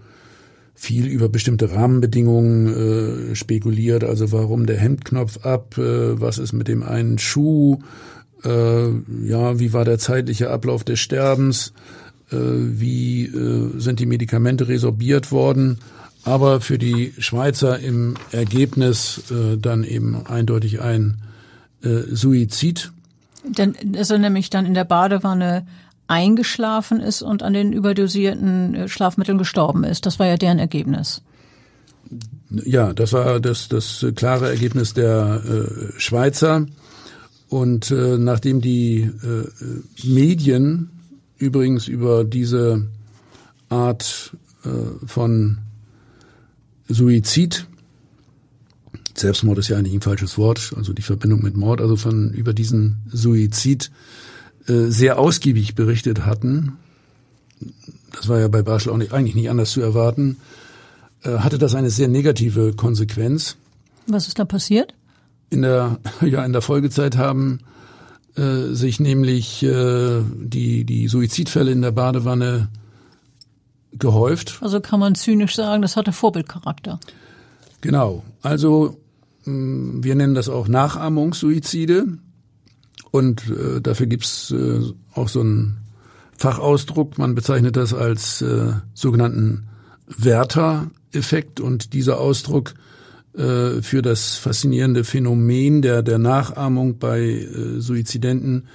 [0.76, 6.68] viel über bestimmte Rahmenbedingungen äh, spekuliert, also warum der Hemdknopf ab, äh, was ist mit
[6.68, 7.80] dem einen Schuh,
[8.44, 8.90] äh,
[9.24, 11.74] ja, wie war der zeitliche Ablauf des Sterbens,
[12.32, 15.80] äh, wie äh, sind die Medikamente resorbiert worden,
[16.26, 21.18] aber für die Schweizer im Ergebnis äh, dann eben eindeutig ein
[21.84, 22.92] äh, Suizid.
[23.46, 25.66] Denn, dass er nämlich dann in der Badewanne
[26.08, 30.06] eingeschlafen ist und an den überdosierten äh, Schlafmitteln gestorben ist.
[30.06, 31.22] Das war ja deren Ergebnis.
[32.50, 36.66] Ja, das war das, das klare Ergebnis der äh, Schweizer.
[37.50, 40.90] Und äh, nachdem die äh, Medien
[41.38, 42.88] übrigens über diese
[43.70, 44.70] Art äh,
[45.06, 45.58] von
[46.94, 47.68] Suizid,
[49.16, 52.54] Selbstmord ist ja eigentlich ein falsches Wort, also die Verbindung mit Mord, also von über
[52.54, 53.92] diesen Suizid
[54.68, 56.78] äh, sehr ausgiebig berichtet hatten,
[58.12, 60.38] das war ja bei Barschel auch nicht, eigentlich nicht anders zu erwarten,
[61.24, 63.58] äh, hatte das eine sehr negative Konsequenz.
[64.08, 64.94] Was ist da passiert?
[65.50, 67.60] In der, ja, in der Folgezeit haben
[68.36, 72.70] äh, sich nämlich äh, die, die Suizidfälle in der Badewanne
[74.00, 74.60] gehäuft.
[74.62, 77.00] Also kann man zynisch sagen, das hatte Vorbildcharakter.
[77.82, 78.24] Genau.
[78.42, 78.98] Also
[79.46, 82.06] mh, wir nennen das auch Nachahmungssuizide.
[83.12, 84.82] Und äh, dafür gibt's äh,
[85.14, 85.78] auch so einen
[86.38, 87.18] Fachausdruck.
[87.18, 89.68] Man bezeichnet das als äh, sogenannten
[90.08, 91.60] Werther-Effekt.
[91.60, 92.74] Und dieser Ausdruck
[93.36, 98.68] äh, für das faszinierende Phänomen der, der Nachahmung bei äh, Suizidenten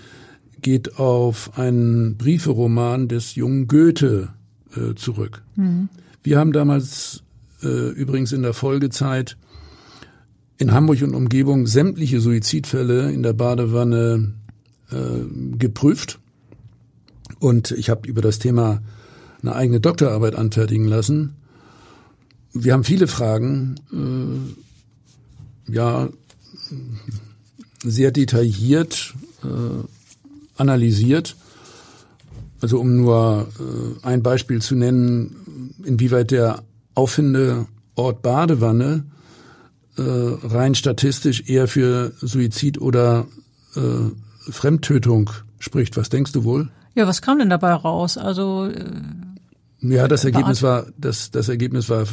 [0.63, 4.31] geht auf einen Brieferoman des jungen Goethe
[4.79, 5.43] äh, zurück.
[5.57, 5.89] Mhm.
[6.23, 7.23] Wir haben damals
[7.63, 9.37] äh, übrigens in der Folgezeit
[10.59, 14.35] in Hamburg und Umgebung sämtliche Suizidfälle in der Badewanne
[14.91, 16.19] äh, geprüft.
[17.39, 18.83] Und ich habe über das Thema
[19.43, 21.37] eine eigene Doktorarbeit anfertigen lassen.
[22.53, 26.09] Wir haben viele Fragen, äh, ja,
[27.83, 29.15] sehr detailliert
[29.45, 29.49] äh,
[30.57, 31.37] analysiert.
[32.61, 36.63] Also um nur äh, ein Beispiel zu nennen, inwieweit der
[36.95, 39.05] Auffindeort Badewanne
[39.97, 43.27] äh, rein statistisch eher für Suizid oder
[43.77, 45.97] äh, Fremdtötung spricht.
[45.97, 46.69] Was denkst du wohl?
[46.95, 48.19] Ja, was kam denn dabei raus?
[48.19, 48.85] Also äh,
[49.81, 52.05] ja, das Ergebnis war das das Ergebnis war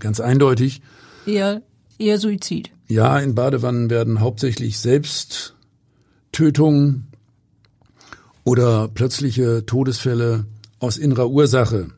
[0.00, 0.82] ganz eindeutig.
[1.26, 1.62] Eher
[1.98, 2.70] eher Suizid.
[2.88, 7.07] Ja, in Badewannen werden hauptsächlich Selbsttötungen
[8.48, 10.46] oder plötzliche Todesfälle
[10.80, 11.88] aus innerer Ursache.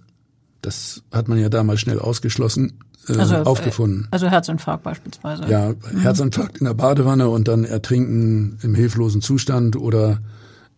[0.62, 4.08] Das hat man ja damals schnell ausgeschlossen äh, also, äh, aufgefunden.
[4.10, 5.44] Also Herzinfarkt beispielsweise.
[5.48, 6.00] Ja, mhm.
[6.00, 10.20] Herzinfarkt in der Badewanne und dann Ertrinken im hilflosen Zustand oder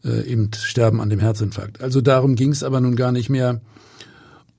[0.04, 1.80] äh, eben Sterben an dem Herzinfarkt.
[1.80, 3.62] Also darum ging es aber nun gar nicht mehr.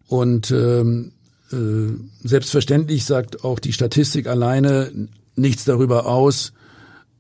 [0.08, 1.12] Und ähm,
[1.52, 4.92] äh, selbstverständlich sagt auch die Statistik alleine
[5.36, 6.54] nichts darüber aus,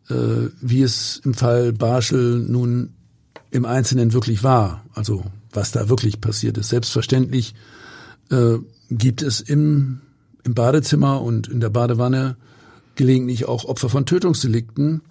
[0.09, 0.15] äh,
[0.61, 2.95] wie es im Fall Barschel nun
[3.53, 4.83] im Einzelnen wirklich war.
[4.93, 6.69] Also was da wirklich passiert ist.
[6.69, 7.53] Selbstverständlich
[8.31, 8.57] äh,
[8.89, 10.01] gibt es im
[10.43, 12.35] im Badezimmer und in der Badewanne
[12.95, 15.01] gelegentlich auch Opfer von Tötungsdelikten,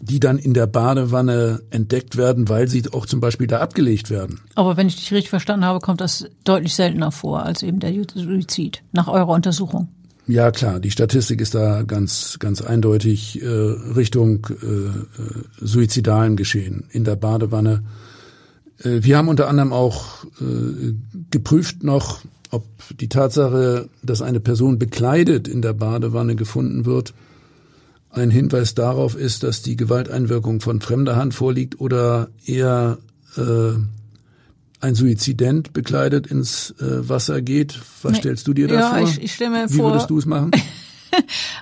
[0.00, 4.40] die dann in der Badewanne entdeckt werden, weil sie auch zum Beispiel da abgelegt werden.
[4.54, 7.92] Aber wenn ich dich richtig verstanden habe, kommt das deutlich seltener vor als eben der
[8.14, 9.88] Suizid nach eurer Untersuchung.
[10.26, 14.90] Ja klar, die Statistik ist da ganz ganz eindeutig äh, Richtung äh, äh
[15.60, 17.82] suizidalen Geschehen in der Badewanne.
[18.78, 20.94] Äh, wir haben unter anderem auch äh,
[21.30, 22.64] geprüft noch, ob
[23.00, 27.12] die Tatsache, dass eine Person bekleidet in der Badewanne gefunden wird,
[28.10, 32.98] ein Hinweis darauf ist, dass die Gewalteinwirkung von fremder Hand vorliegt oder eher
[33.36, 33.72] äh,
[34.84, 37.80] ein Suizident bekleidet ins äh, Wasser geht.
[38.02, 38.18] Was nee.
[38.18, 39.08] stellst du dir da ja, vor?
[39.08, 40.52] Ich, ich stelle mir Wie vor, würdest du es machen?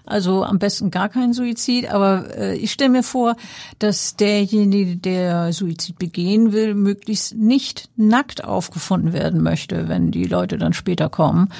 [0.06, 3.36] Also am besten gar kein Suizid, aber äh, ich stelle mir vor,
[3.78, 10.56] dass derjenige, der Suizid begehen will, möglichst nicht nackt aufgefunden werden möchte, wenn die Leute
[10.56, 11.50] dann später kommen.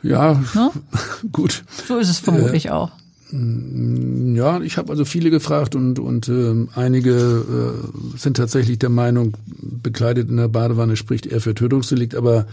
[0.00, 0.70] Ja, ne?
[1.32, 1.64] gut.
[1.88, 2.92] So ist es vermutlich äh, auch.
[3.32, 9.36] Ja, ich habe also viele gefragt und und äh, einige äh, sind tatsächlich der Meinung,
[9.46, 12.46] bekleidet in der Badewanne spricht er für Tötungsdelikt, aber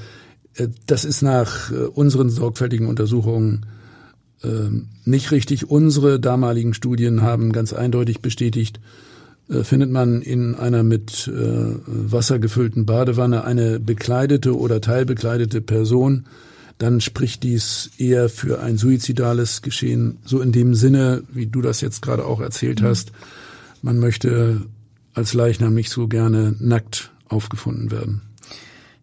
[0.56, 3.66] äh, das ist nach äh, unseren sorgfältigen Untersuchungen
[4.44, 4.70] äh,
[5.06, 5.70] nicht richtig.
[5.70, 8.80] Unsere damaligen Studien haben ganz eindeutig bestätigt,
[9.50, 16.26] äh, findet man in einer mit äh, Wasser gefüllten Badewanne eine bekleidete oder teilbekleidete Person,
[16.78, 21.82] dann spricht dies eher für ein suizidales Geschehen, so in dem Sinne, wie du das
[21.82, 22.86] jetzt gerade auch erzählt mhm.
[22.86, 23.12] hast.
[23.82, 24.62] Man möchte
[25.14, 28.22] als Leichnam nicht so gerne nackt aufgefunden werden.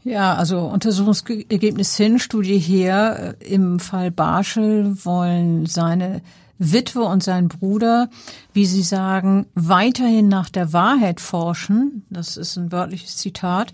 [0.05, 3.37] Ja, also Untersuchungsergebnis hin, Studie her.
[3.41, 6.21] Im Fall Barschel wollen seine
[6.59, 8.09] Witwe und sein Bruder,
[8.53, 12.05] wie sie sagen, weiterhin nach der Wahrheit forschen.
[12.11, 13.73] Das ist ein wörtliches Zitat.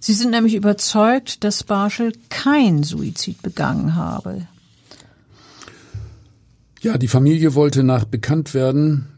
[0.00, 4.46] Sie sind nämlich überzeugt, dass Barschel kein Suizid begangen habe.
[6.80, 9.08] Ja, die Familie wollte nach Bekanntwerden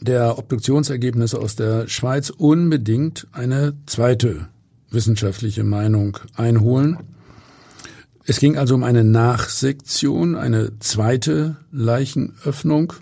[0.00, 4.48] der Obduktionsergebnisse aus der Schweiz unbedingt eine zweite
[4.90, 6.98] wissenschaftliche Meinung einholen.
[8.24, 12.92] Es ging also um eine Nachsektion, eine zweite Leichenöffnung.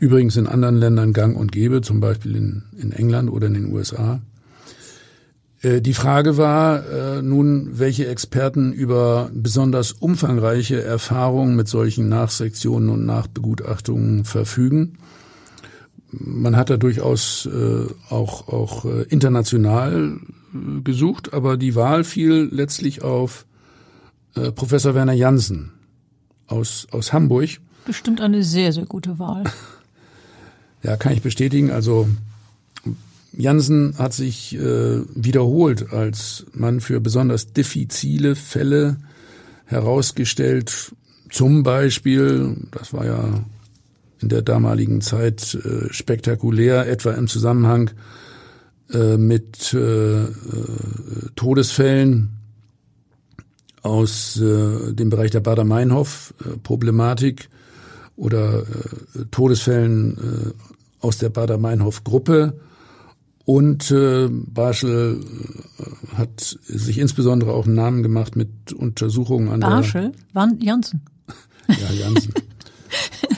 [0.00, 3.72] Übrigens in anderen Ländern gang und gäbe, zum Beispiel in, in England oder in den
[3.72, 4.20] USA.
[5.62, 12.88] Äh, die Frage war äh, nun, welche Experten über besonders umfangreiche Erfahrungen mit solchen Nachsektionen
[12.88, 14.98] und Nachbegutachtungen verfügen.
[16.10, 20.18] Man hat da durchaus äh, auch, auch äh, international
[20.54, 23.46] äh, gesucht, aber die Wahl fiel letztlich auf
[24.34, 25.72] äh, Professor Werner Jansen
[26.46, 27.60] aus, aus Hamburg.
[27.86, 29.44] Bestimmt eine sehr, sehr gute Wahl.
[30.82, 31.70] Ja, kann ich bestätigen.
[31.70, 32.08] Also
[33.32, 38.96] Jansen hat sich äh, wiederholt als Mann für besonders diffizile Fälle
[39.66, 40.92] herausgestellt.
[41.30, 43.44] Zum Beispiel, das war ja
[44.20, 47.90] in der damaligen Zeit äh, spektakulär, etwa im Zusammenhang
[48.90, 50.28] äh, mit äh, äh
[51.36, 52.39] Todesfällen
[53.82, 57.48] aus äh, dem Bereich der Bader-Meinhof-Problematik
[58.16, 58.64] oder äh,
[59.30, 60.50] Todesfällen äh,
[61.00, 62.58] aus der Bader-Meinhof-Gruppe.
[63.46, 65.24] Und äh, Barschel
[65.78, 65.84] äh,
[66.16, 70.02] hat sich insbesondere auch einen Namen gemacht mit Untersuchungen an Barschel?
[70.02, 70.12] der...
[70.34, 71.00] Wann Jansen?
[71.68, 72.34] Ja, Jansen.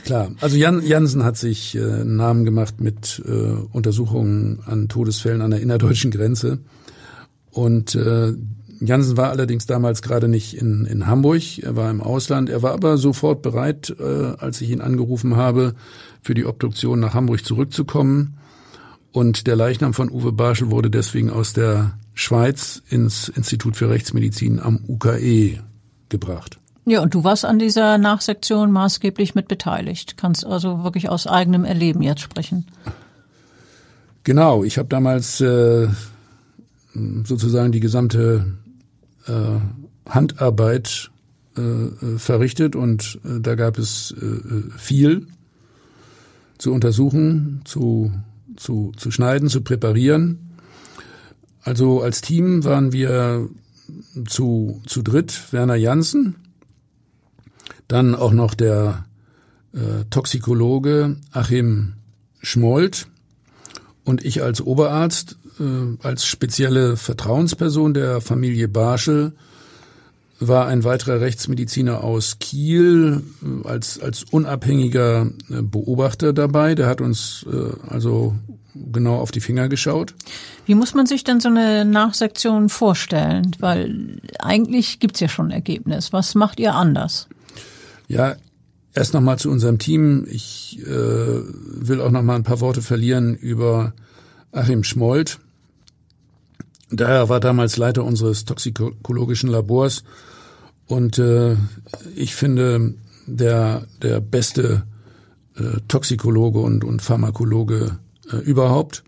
[0.05, 5.43] Klar, also Jan, Jansen hat sich äh, einen Namen gemacht mit äh, Untersuchungen an Todesfällen
[5.43, 6.59] an der innerdeutschen Grenze.
[7.51, 8.33] Und äh,
[8.87, 12.51] Jansen war allerdings damals gerade nicht in, in Hamburg, er war im Ausland.
[12.51, 15.75] Er war aber sofort bereit, äh, als ich ihn angerufen habe,
[16.21, 18.39] für die Obduktion nach Hamburg zurückzukommen.
[19.13, 24.59] Und der Leichnam von Uwe Barschel wurde deswegen aus der Schweiz ins Institut für Rechtsmedizin
[24.59, 25.61] am UKE
[26.09, 26.59] gebracht.
[26.85, 30.17] Ja, und du warst an dieser Nachsektion maßgeblich mit beteiligt.
[30.17, 32.67] Kannst also wirklich aus eigenem Erleben jetzt sprechen.
[34.25, 35.89] Genau, ich habe damals äh,
[37.25, 38.47] sozusagen die gesamte
[39.27, 39.59] äh,
[40.09, 41.11] Handarbeit
[41.57, 45.27] äh, äh, verrichtet und äh, da gab es äh, viel
[46.59, 48.13] zu untersuchen, zu,
[48.57, 50.57] zu, zu schneiden, zu präparieren.
[51.63, 53.49] Also als Team waren wir
[54.27, 56.37] zu, zu dritt, Werner Janssen,
[57.87, 59.05] dann auch noch der
[59.73, 61.95] äh, Toxikologe Achim
[62.41, 63.09] Schmold
[64.05, 69.33] und ich als Oberarzt äh, als spezielle Vertrauensperson der Familie Barschel
[70.41, 76.75] war ein weiterer Rechtsmediziner aus Kiel äh, als, als unabhängiger äh, Beobachter dabei.
[76.75, 77.47] Der hat uns
[77.89, 78.35] also
[78.75, 80.15] genau auf die Finger geschaut.
[80.67, 83.55] Wie muss man sich denn so eine Nachsektion vorstellen?
[83.59, 86.13] Weil eigentlich gibt's ja schon ein Ergebnis.
[86.13, 87.29] Was macht ihr anders?
[88.09, 88.37] Ja,
[88.95, 90.27] erst nochmal zu unserem Team.
[90.31, 93.93] Ich äh, will auch nochmal ein paar Worte verlieren über
[94.53, 95.39] Achim Schmold.
[96.91, 100.05] Der war damals Leiter unseres toxikologischen Labors
[100.87, 101.57] und äh,
[102.15, 102.95] ich finde
[103.27, 104.83] der der beste
[105.57, 107.99] äh, Toxikologe und und Pharmakologe
[108.31, 109.05] äh, überhaupt.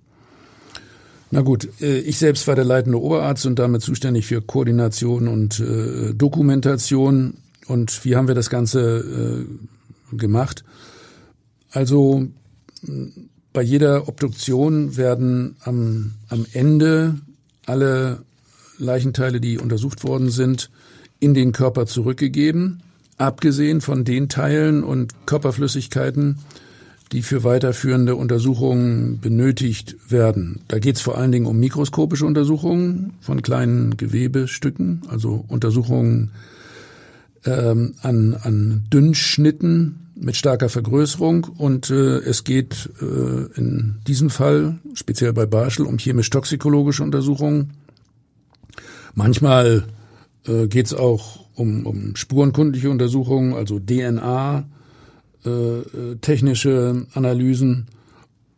[1.30, 5.60] Na gut, äh, ich selbst war der leitende Oberarzt und damit zuständig für Koordination und
[5.60, 7.34] äh, Dokumentation.
[7.66, 9.46] Und wie haben wir das Ganze
[10.12, 10.64] äh, gemacht?
[11.70, 12.28] Also
[13.54, 17.14] bei jeder Obduktion werden am, am Ende
[17.64, 18.18] alle
[18.78, 20.70] Leichenteile, die untersucht worden sind,
[21.20, 22.82] in den Körper zurückgegeben,
[23.16, 26.40] abgesehen von den Teilen und Körperflüssigkeiten,
[27.12, 30.62] die für weiterführende Untersuchungen benötigt werden.
[30.66, 36.32] Da geht es vor allen Dingen um mikroskopische Untersuchungen von kleinen Gewebestücken, also Untersuchungen
[37.44, 44.78] ähm, an, an Dünnschnitten mit starker Vergrößerung und äh, es geht äh, in diesem Fall,
[44.94, 47.72] speziell bei Barschel, um chemisch-toxikologische Untersuchungen.
[49.14, 49.84] Manchmal
[50.46, 54.64] äh, geht es auch um, um spurenkundliche Untersuchungen, also DNA,
[55.44, 57.86] äh, äh, technische Analysen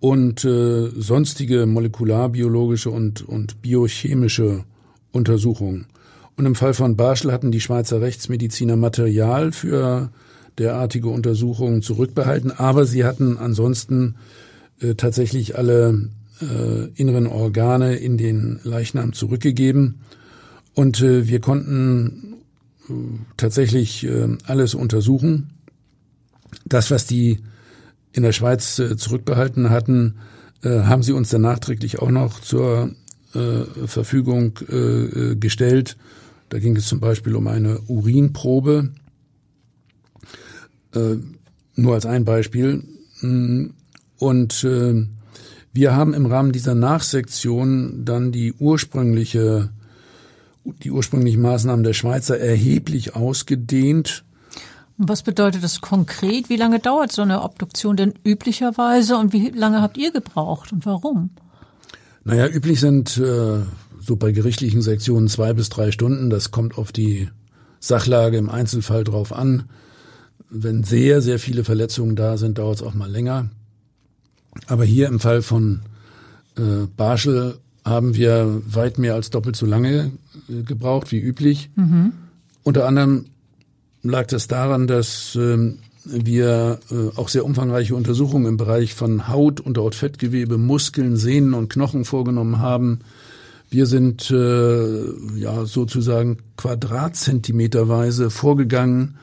[0.01, 4.65] und äh, sonstige molekularbiologische und, und biochemische
[5.13, 5.87] Untersuchungen.
[6.37, 10.11] Und im Fall von Barschel hatten die Schweizer Rechtsmediziner Material für
[10.59, 14.17] derartige Untersuchungen zurückbehalten, aber sie hatten ansonsten
[14.81, 16.09] äh, tatsächlich alle
[16.41, 20.01] äh, inneren Organe in den Leichnam zurückgegeben
[20.75, 22.35] und äh, wir konnten
[22.89, 22.93] äh,
[23.37, 25.51] tatsächlich äh, alles untersuchen.
[26.65, 27.41] Das, was die
[28.13, 30.17] in der Schweiz äh, zurückbehalten hatten,
[30.63, 32.91] äh, haben sie uns dann nachträglich auch noch zur
[33.35, 35.97] äh, Verfügung äh, äh gestellt.
[36.49, 38.91] Da ging es zum Beispiel um eine Urinprobe,
[40.97, 41.19] äh,
[41.77, 42.83] nur als ein Beispiel.
[43.21, 43.67] Mm,
[44.19, 45.07] und äh,
[45.73, 49.71] wir haben im Rahmen dieser Nachsektion dann die ursprüngliche,
[50.65, 54.25] die ursprünglichen Maßnahmen der Schweizer erheblich ausgedehnt.
[54.99, 56.49] Was bedeutet das konkret?
[56.49, 60.87] Wie lange dauert so eine Obduktion denn üblicherweise und wie lange habt ihr gebraucht und
[60.87, 61.31] warum?
[62.25, 63.61] Naja, üblich sind äh,
[64.01, 66.31] so bei gerichtlichen Sektionen zwei bis drei Stunden.
[66.31, 67.29] Das kommt auf die
[67.81, 69.65] Sachlage im Einzelfall drauf an.
[70.49, 73.49] Wenn sehr, sehr viele Verletzungen da sind, dauert es auch mal länger.
[74.69, 75.83] Aber hier im Fall von
[76.57, 80.13] äh, Barschel haben wir weit mehr als doppelt so lange
[80.49, 81.71] äh, gebraucht wie üblich.
[81.77, 82.13] Mhm.
[82.63, 83.27] Unter anderem
[84.03, 89.61] lag das daran, dass ähm, wir äh, auch sehr umfangreiche Untersuchungen im Bereich von Haut,
[89.61, 93.01] Unterhautfettgewebe, Muskeln, Sehnen und Knochen vorgenommen haben.
[93.71, 99.17] Wir sind äh, ja sozusagen quadratzentimeterweise vorgegangen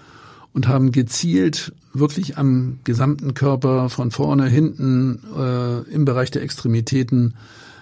[0.53, 7.35] und haben gezielt wirklich am gesamten Körper von vorne, hinten, äh, im Bereich der Extremitäten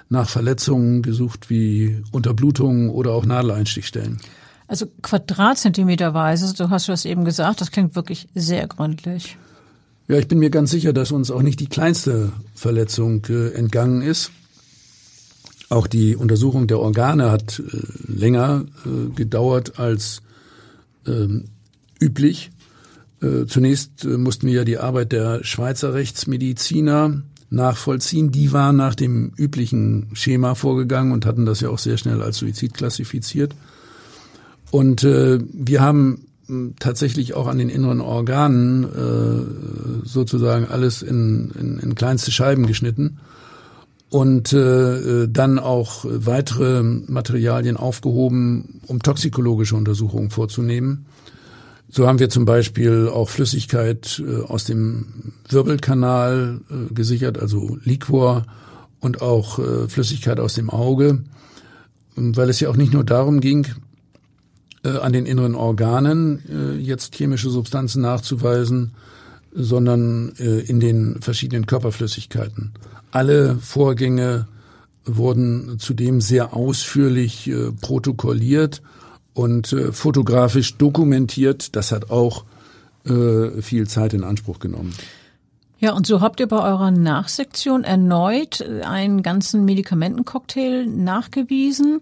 [0.09, 4.19] nach Verletzungen gesucht wie Unterblutungen oder auch Nadeleinstichstellen.
[4.67, 9.37] Also Quadratzentimeterweise, du hast das eben gesagt, das klingt wirklich sehr gründlich.
[10.07, 14.01] Ja, ich bin mir ganz sicher, dass uns auch nicht die kleinste Verletzung äh, entgangen
[14.01, 14.31] ist.
[15.69, 20.21] Auch die Untersuchung der Organe hat äh, länger äh, gedauert als
[21.07, 21.45] ähm,
[22.01, 22.51] üblich.
[23.21, 28.31] Äh, zunächst äh, mussten wir ja die Arbeit der Schweizer Rechtsmediziner nachvollziehen.
[28.31, 32.37] Die waren nach dem üblichen Schema vorgegangen und hatten das ja auch sehr schnell als
[32.37, 33.53] Suizid klassifiziert.
[34.71, 41.51] Und äh, wir haben hm, tatsächlich auch an den inneren Organen äh, sozusagen alles in,
[41.59, 43.19] in, in kleinste Scheiben geschnitten
[44.09, 51.05] und äh, dann auch weitere Materialien aufgehoben, um toxikologische Untersuchungen vorzunehmen.
[51.93, 58.45] So haben wir zum Beispiel auch Flüssigkeit äh, aus dem Wirbelkanal äh, gesichert, also Liquor
[59.01, 61.21] und auch äh, Flüssigkeit aus dem Auge,
[62.15, 63.67] weil es ja auch nicht nur darum ging,
[64.83, 68.91] an den inneren Organen jetzt chemische Substanzen nachzuweisen,
[69.53, 72.71] sondern in den verschiedenen Körperflüssigkeiten.
[73.11, 74.47] Alle Vorgänge
[75.05, 78.81] wurden zudem sehr ausführlich protokolliert
[79.33, 81.75] und äh, fotografisch dokumentiert.
[81.75, 82.43] Das hat auch
[83.05, 84.93] äh, viel Zeit in Anspruch genommen.
[85.79, 92.01] Ja, und so habt ihr bei eurer Nachsektion erneut äh, einen ganzen Medikamentencocktail nachgewiesen.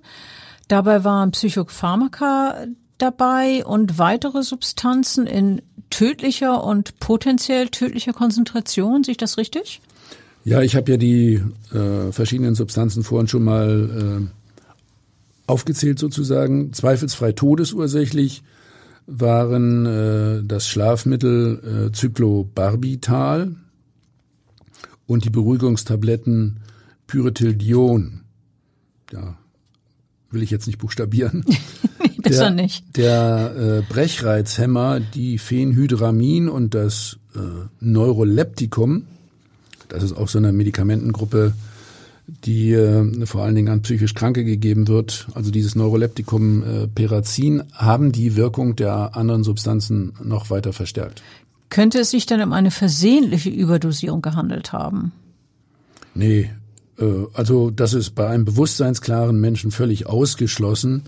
[0.67, 2.65] Dabei waren Psychopharmaka
[2.97, 9.03] dabei und weitere Substanzen in tödlicher und potenziell tödlicher Konzentration.
[9.03, 9.81] Sehe ich das richtig?
[10.43, 11.41] Ja, ich habe ja die
[11.73, 14.38] äh, verschiedenen Substanzen vorhin schon mal äh,
[15.49, 18.43] aufgezählt sozusagen, zweifelsfrei todesursächlich
[19.07, 23.55] waren äh, das Schlafmittel äh, Cyclobarbital
[25.07, 26.59] und die Beruhigungstabletten
[27.07, 28.21] Pyretildion.
[29.11, 29.37] Ja,
[30.29, 31.43] will ich jetzt nicht buchstabieren.
[32.21, 32.97] Besser der, nicht.
[32.97, 37.39] Der äh, Brechreizhemmer, die Phenhydramin und das äh,
[37.79, 39.07] Neuroleptikum,
[39.87, 41.53] das ist auch so eine Medikamentengruppe,
[42.45, 47.63] die äh, vor allen Dingen an psychisch Kranke gegeben wird, also dieses Neuroleptikum äh, Perazin,
[47.73, 51.21] haben die Wirkung der anderen Substanzen noch weiter verstärkt.
[51.69, 55.11] Könnte es sich dann um eine versehentliche Überdosierung gehandelt haben?
[56.15, 56.49] Nee,
[56.99, 61.03] äh, also das ist bei einem bewusstseinsklaren Menschen völlig ausgeschlossen.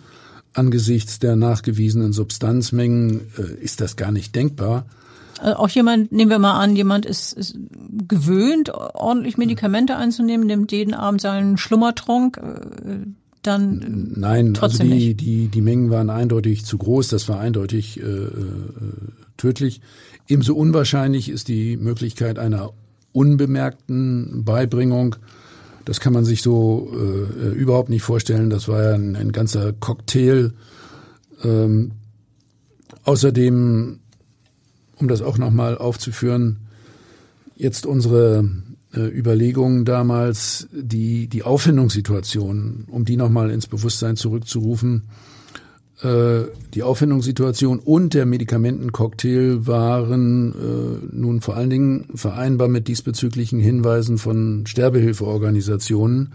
[0.53, 4.85] Angesichts der nachgewiesenen Substanzmengen äh, ist das gar nicht denkbar.
[5.39, 7.57] Also auch jemand, nehmen wir mal an, jemand ist, ist
[8.07, 12.37] gewöhnt, ordentlich Medikamente einzunehmen, nimmt jeden Abend seinen Schlummertrunk.
[12.37, 13.07] Äh,
[13.41, 15.21] dann Nein, also trotzdem die, nicht.
[15.21, 18.29] die, die Mengen waren eindeutig zu groß, das war eindeutig äh, äh,
[19.37, 19.81] tödlich.
[20.27, 22.71] Ebenso unwahrscheinlich ist die Möglichkeit einer
[23.13, 25.15] unbemerkten Beibringung.
[25.85, 28.49] Das kann man sich so äh, überhaupt nicht vorstellen.
[28.49, 30.51] Das war ja ein, ein ganzer Cocktail.
[31.43, 31.93] Ähm,
[33.03, 34.00] außerdem,
[35.01, 36.57] um das auch nochmal aufzuführen,
[37.55, 38.49] jetzt unsere
[38.93, 45.03] äh, Überlegungen damals, die, die Auffindungssituation, um die nochmal ins Bewusstsein zurückzurufen,
[46.01, 46.43] äh,
[46.73, 54.17] die Auffindungssituation und der Medikamentencocktail waren äh, nun vor allen Dingen vereinbar mit diesbezüglichen Hinweisen
[54.17, 56.33] von Sterbehilfeorganisationen.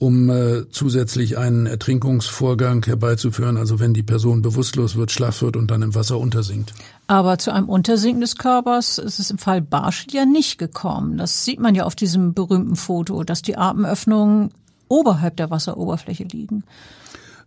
[0.00, 5.82] um zusätzlich einen Ertrinkungsvorgang herbeizuführen, also wenn die Person bewusstlos wird, schlaff wird und dann
[5.82, 6.72] im Wasser untersinkt.
[7.06, 11.18] Aber zu einem Untersinken des Körpers ist es im Fall Barschel ja nicht gekommen.
[11.18, 14.52] Das sieht man ja auf diesem berühmten Foto, dass die Atemöffnungen
[14.88, 16.64] oberhalb der Wasseroberfläche liegen.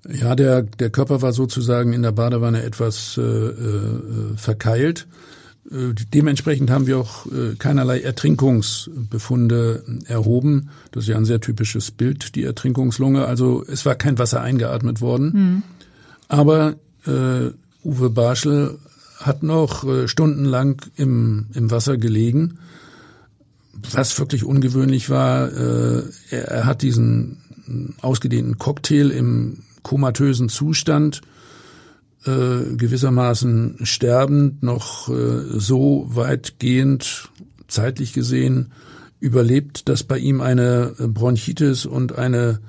[0.10, 5.08] Ja, der, der Körper war sozusagen in der Badewanne etwas äh, äh, verkeilt.
[5.72, 10.70] Äh, dementsprechend haben wir auch äh, keinerlei Ertrinkungsbefunde erhoben.
[10.92, 13.26] Das ist ja ein sehr typisches Bild, die Ertrinkungslunge.
[13.26, 15.32] Also es war kein Wasser eingeatmet worden.
[15.34, 15.64] Mhm.
[16.28, 17.52] Aber äh,
[17.84, 18.78] Uwe Barschel
[19.20, 22.60] hat noch äh, stundenlang im, im Wasser gelegen.
[23.92, 27.38] Was wirklich ungewöhnlich war, äh, er, er hat diesen
[28.02, 31.22] ausgedehnten Cocktail im komatösen Zustand
[32.26, 37.30] äh, gewissermaßen sterbend noch äh, so weitgehend
[37.68, 38.72] zeitlich gesehen
[39.20, 42.60] überlebt, dass bei ihm eine Bronchitis und eine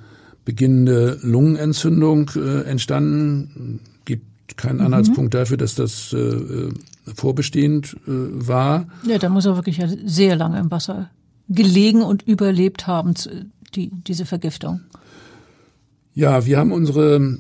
[0.44, 3.80] beginnende Lungenentzündung äh, entstanden.
[4.04, 4.86] Gibt keinen mhm.
[4.86, 6.70] Anhaltspunkt dafür, dass das äh,
[7.14, 8.86] vorbestehend äh, war.
[9.06, 11.10] Ja, da muss er wirklich sehr lange im Wasser
[11.48, 13.14] gelegen und überlebt haben,
[13.74, 14.80] die, diese Vergiftung.
[16.14, 17.38] Ja, wir haben unsere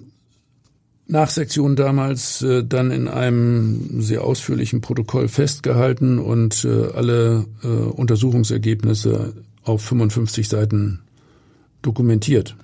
[1.06, 9.34] Nachsektion damals äh, dann in einem sehr ausführlichen Protokoll festgehalten und äh, alle äh, Untersuchungsergebnisse
[9.64, 11.00] auf 55 Seiten
[11.82, 12.56] dokumentiert.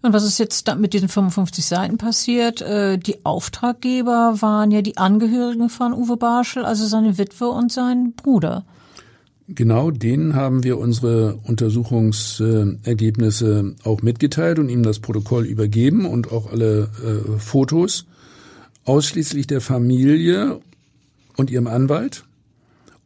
[0.00, 2.62] Und was ist jetzt mit diesen 55 Seiten passiert?
[2.62, 8.12] Äh, die Auftraggeber waren ja die Angehörigen von Uwe Barschel, also seine Witwe und sein
[8.12, 8.64] Bruder.
[9.48, 16.52] Genau denen haben wir unsere Untersuchungsergebnisse auch mitgeteilt und ihm das Protokoll übergeben und auch
[16.52, 18.04] alle äh, Fotos
[18.84, 20.60] ausschließlich der Familie
[21.36, 22.24] und ihrem Anwalt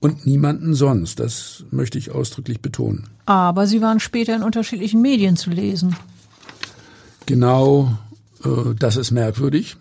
[0.01, 1.21] und niemanden sonst.
[1.21, 3.07] Das möchte ich ausdrücklich betonen.
[3.25, 5.95] Aber sie waren später in unterschiedlichen Medien zu lesen.
[7.27, 7.97] Genau,
[8.45, 9.77] äh, das ist merkwürdig.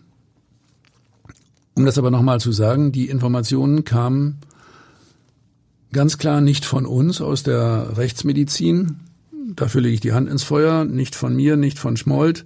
[1.74, 4.38] Um das aber nochmal zu sagen, die Informationen kamen
[5.94, 9.00] Ganz klar nicht von uns aus der Rechtsmedizin.
[9.56, 10.86] Dafür lege ich die Hand ins Feuer.
[10.86, 12.46] Nicht von mir, nicht von Schmold,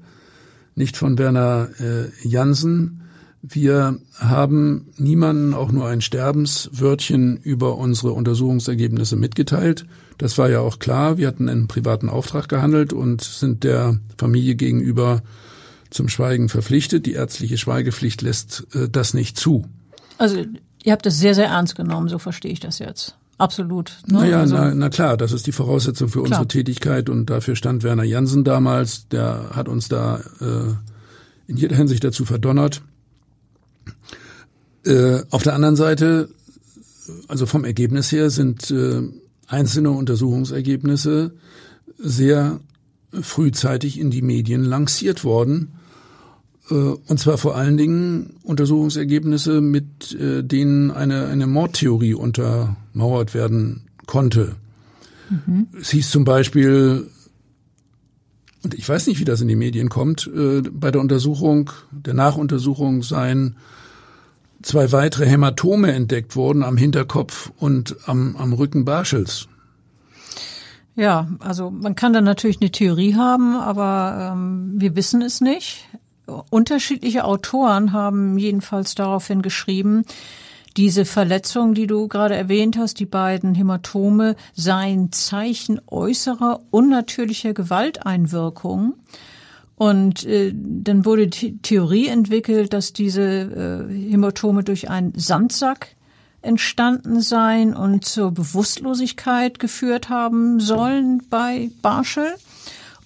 [0.74, 3.02] nicht von Werner äh, Jansen.
[3.44, 9.86] Wir haben niemanden auch nur ein Sterbenswörtchen über unsere Untersuchungsergebnisse mitgeteilt.
[10.18, 11.20] Das war ja auch klar.
[11.20, 15.22] Wir hatten einen privaten Auftrag gehandelt und sind der Familie gegenüber
[15.92, 17.06] zum Schweigen verpflichtet.
[17.06, 19.66] Die ärztliche Schweigepflicht lässt äh, das nicht zu.
[20.18, 20.44] Also
[20.84, 23.16] ihr habt das sehr, sehr ernst genommen, so verstehe ich das jetzt.
[23.38, 23.98] Absolut.
[24.08, 24.20] Ne?
[24.20, 26.40] Naja, also, na, na klar, das ist die Voraussetzung für klar.
[26.40, 30.74] unsere Tätigkeit und dafür stand Werner Jansen damals, der hat uns da äh,
[31.48, 32.82] in jeder Hinsicht dazu verdonnert.
[34.86, 36.30] Äh, auf der anderen Seite,
[37.28, 39.02] also vom Ergebnis her sind äh,
[39.48, 41.34] einzelne Untersuchungsergebnisse
[41.98, 42.60] sehr
[43.12, 45.74] frühzeitig in die Medien lanciert worden
[46.70, 52.14] äh, und zwar vor allen Dingen Untersuchungsergebnisse, mit äh, denen eine, eine Mordtheorie
[52.96, 54.56] untermauert werden konnte.
[55.30, 55.68] Mhm.
[55.80, 57.10] Es hieß zum Beispiel,
[58.64, 62.14] und ich weiß nicht, wie das in die Medien kommt, äh, bei der Untersuchung, der
[62.14, 63.58] Nachuntersuchung seien
[64.62, 69.48] zwei weitere Hämatome entdeckt wurden am Hinterkopf und am, am Rücken Barschels.
[70.96, 75.90] Ja, also man kann da natürlich eine Theorie haben, aber ähm, wir wissen es nicht.
[76.50, 80.06] Unterschiedliche Autoren haben jedenfalls daraufhin geschrieben,
[80.78, 88.96] diese Verletzung, die du gerade erwähnt hast, die beiden Hämatome, seien Zeichen äußerer unnatürlicher Gewalteinwirkung.
[89.78, 93.22] Und äh, dann wurde die Theorie entwickelt, dass diese
[93.90, 95.96] äh, Hämatome durch einen Sandsack
[96.42, 102.28] entstanden sein und zur Bewusstlosigkeit geführt haben sollen bei Barschel.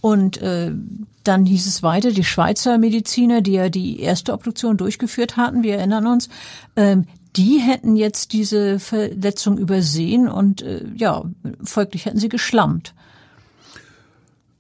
[0.02, 0.72] Und äh,
[1.24, 5.78] dann hieß es weiter, die Schweizer Mediziner, die ja die erste Obduktion durchgeführt hatten, wir
[5.78, 6.30] erinnern uns,
[6.76, 7.06] ähm,
[7.36, 11.24] die hätten jetzt diese Verletzung übersehen und äh, ja,
[11.64, 12.94] folglich hätten sie geschlammt.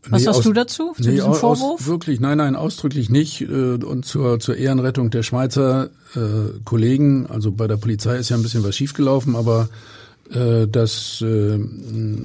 [0.03, 1.81] Was nee, sagst aus, du dazu, zu nee, diesem Vorwurf?
[1.81, 3.41] Aus, wirklich, nein, nein, ausdrücklich nicht.
[3.41, 8.37] Äh, und zur, zur Ehrenrettung der Schweizer äh, Kollegen, also bei der Polizei ist ja
[8.37, 9.69] ein bisschen was schiefgelaufen, aber
[10.31, 11.59] äh, das äh,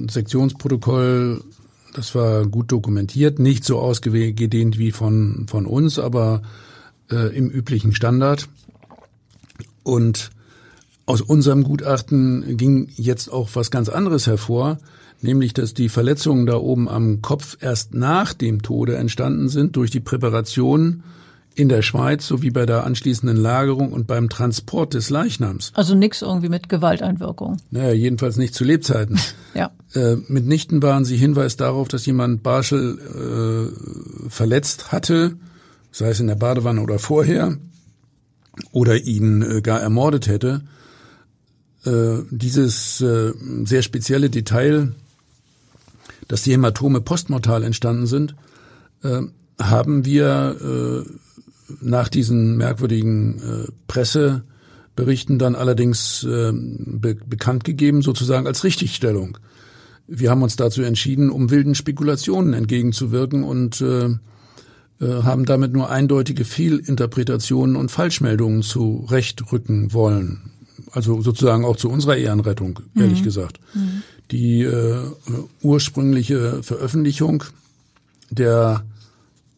[0.08, 1.42] Sektionsprotokoll,
[1.94, 6.42] das war gut dokumentiert, nicht so ausgedehnt wie von, von uns, aber
[7.10, 8.48] äh, im üblichen Standard.
[9.84, 10.30] Und
[11.06, 14.78] aus unserem Gutachten ging jetzt auch was ganz anderes hervor,
[15.20, 19.90] nämlich dass die Verletzungen da oben am Kopf erst nach dem Tode entstanden sind durch
[19.90, 21.02] die Präparation
[21.54, 25.70] in der Schweiz sowie bei der anschließenden Lagerung und beim Transport des Leichnams.
[25.74, 27.58] Also nichts irgendwie mit Gewalteinwirkung.
[27.70, 29.20] Naja, jedenfalls nicht zu Lebzeiten.
[29.54, 29.70] ja.
[29.94, 35.36] Äh, mitnichten waren sie Hinweis darauf, dass jemand Barschel äh, verletzt hatte,
[35.92, 37.56] sei es in der Badewanne oder vorher,
[38.72, 40.62] oder ihn äh, gar ermordet hätte.
[41.84, 43.32] Äh, dieses äh,
[43.64, 44.92] sehr spezielle Detail,
[46.28, 48.34] dass die Hämatome postmortal entstanden sind,
[49.58, 51.04] haben wir
[51.82, 59.36] nach diesen merkwürdigen Presseberichten dann allerdings be bekannt gegeben, sozusagen als Richtigstellung.
[60.06, 64.14] Wir haben uns dazu entschieden, um wilden Spekulationen entgegenzuwirken und äh,
[65.00, 70.52] haben damit nur eindeutige Fehlinterpretationen und Falschmeldungen zurechtrücken wollen.
[70.92, 73.24] Also sozusagen auch zu unserer Ehrenrettung, ehrlich mhm.
[73.24, 73.58] gesagt.
[73.74, 74.02] Mhm.
[74.30, 75.00] Die äh,
[75.62, 77.44] ursprüngliche Veröffentlichung
[78.30, 78.84] der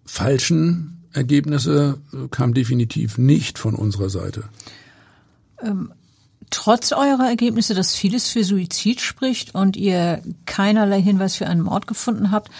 [0.04, 4.44] falschen Ergebnisse äh, kam definitiv nicht von unserer Seite.
[5.62, 5.92] Ähm,
[6.50, 11.86] trotz eurer Ergebnisse, dass vieles für Suizid spricht und ihr keinerlei Hinweis für einen Mord
[11.86, 12.50] gefunden habt,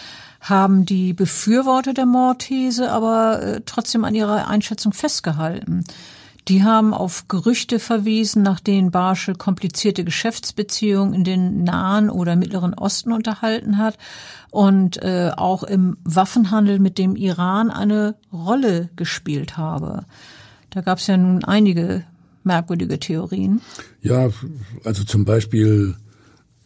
[0.49, 5.83] haben die Befürworter der Mordthese aber äh, trotzdem an ihrer Einschätzung festgehalten.
[6.47, 12.73] Die haben auf Gerüchte verwiesen, nach denen Barschel komplizierte Geschäftsbeziehungen in den Nahen oder Mittleren
[12.73, 13.97] Osten unterhalten hat
[14.49, 20.05] und äh, auch im Waffenhandel mit dem Iran eine Rolle gespielt habe.
[20.69, 22.05] Da gab es ja nun einige
[22.43, 23.61] merkwürdige Theorien.
[24.01, 24.29] Ja,
[24.85, 25.95] also zum Beispiel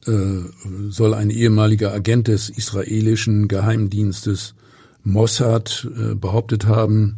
[0.03, 4.55] soll ein ehemaliger Agent des israelischen Geheimdienstes
[5.03, 7.17] Mossad äh, behauptet haben,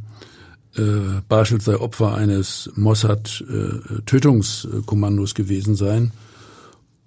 [0.76, 6.12] äh, Barschel sei Opfer eines Mossad-Tötungskommandos äh, gewesen sein.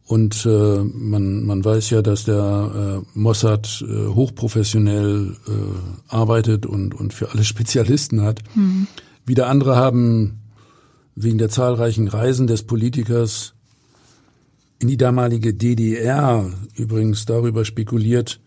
[0.04, 5.50] Und äh, man, man weiß ja, dass der äh, Mossad äh, hochprofessionell äh,
[6.08, 8.40] arbeitet und, und für alle Spezialisten hat.
[8.54, 8.86] Mhm.
[9.24, 10.38] Wieder andere haben
[11.16, 13.55] wegen der zahlreichen Reisen des Politikers
[14.82, 18.40] die damalige DDR übrigens darüber spekuliert,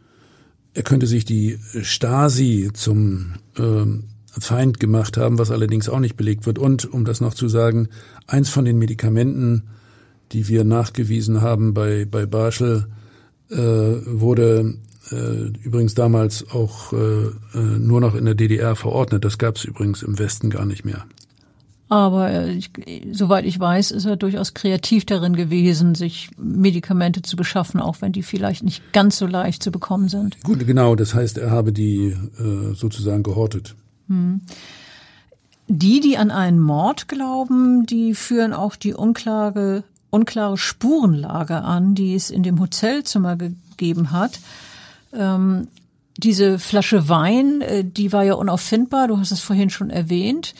[0.73, 3.85] er könnte sich die Stasi zum äh,
[4.39, 6.59] Feind gemacht haben, was allerdings auch nicht belegt wird.
[6.59, 7.89] Und um das noch zu sagen,
[8.27, 9.63] eins von den Medikamenten,
[10.31, 12.87] die wir nachgewiesen haben bei, bei Barschel,
[13.49, 14.75] äh, wurde
[15.11, 19.25] äh, übrigens damals auch äh, äh nur noch in der DDR verordnet.
[19.25, 21.05] Das gab es übrigens im Westen gar nicht mehr.
[21.89, 22.71] Aber äh, ich,
[23.11, 28.11] soweit ich weiß, ist er durchaus kreativ darin gewesen, sich Medikamente zu beschaffen, auch wenn
[28.11, 30.41] die vielleicht nicht ganz so leicht zu bekommen sind.
[30.43, 30.95] Gut, genau.
[30.95, 33.75] Das heißt, er habe die äh, sozusagen gehortet.
[34.07, 34.41] Hm.
[35.67, 42.13] Die, die an einen Mord glauben, die führen auch die unklare, unklare Spurenlage an, die
[42.13, 44.39] es in dem Hotelzimmer gegeben hat.
[45.11, 45.67] Ähm,
[46.17, 50.53] diese Flasche Wein, äh, die war ja unauffindbar, du hast es vorhin schon erwähnt.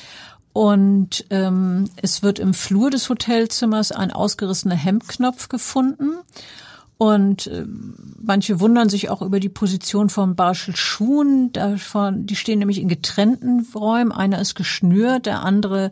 [0.54, 6.18] Und ähm, es wird im Flur des Hotelzimmers ein ausgerissener Hemdknopf gefunden.
[6.98, 7.66] Und äh,
[8.22, 11.54] manche wundern sich auch über die Position von Barschel Schuhen.
[11.54, 14.12] Davon, die stehen nämlich in getrennten Räumen.
[14.12, 15.92] Einer ist geschnürt, der andere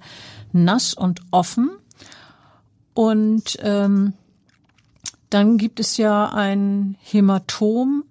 [0.51, 1.71] nass und offen.
[2.93, 4.13] Und ähm,
[5.29, 8.03] dann gibt es ja ein Hämatom,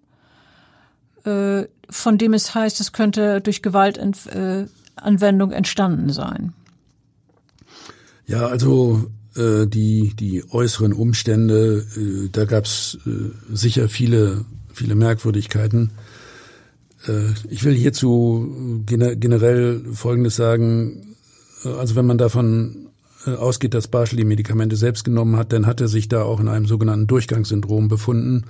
[1.25, 6.53] äh, von dem es heißt, es könnte durch Gewaltanwendung äh, entstanden sein.
[8.27, 15.93] Ja, also äh, die die äußeren Umstände, äh, da gab's äh, sicher viele viele Merkwürdigkeiten.
[17.07, 21.15] Äh, ich will hierzu generell Folgendes sagen.
[21.65, 22.89] Äh, also wenn man davon
[23.27, 26.41] äh, ausgeht, dass Barschel die Medikamente selbst genommen hat, dann hat er sich da auch
[26.41, 28.45] in einem sogenannten Durchgangssyndrom befunden,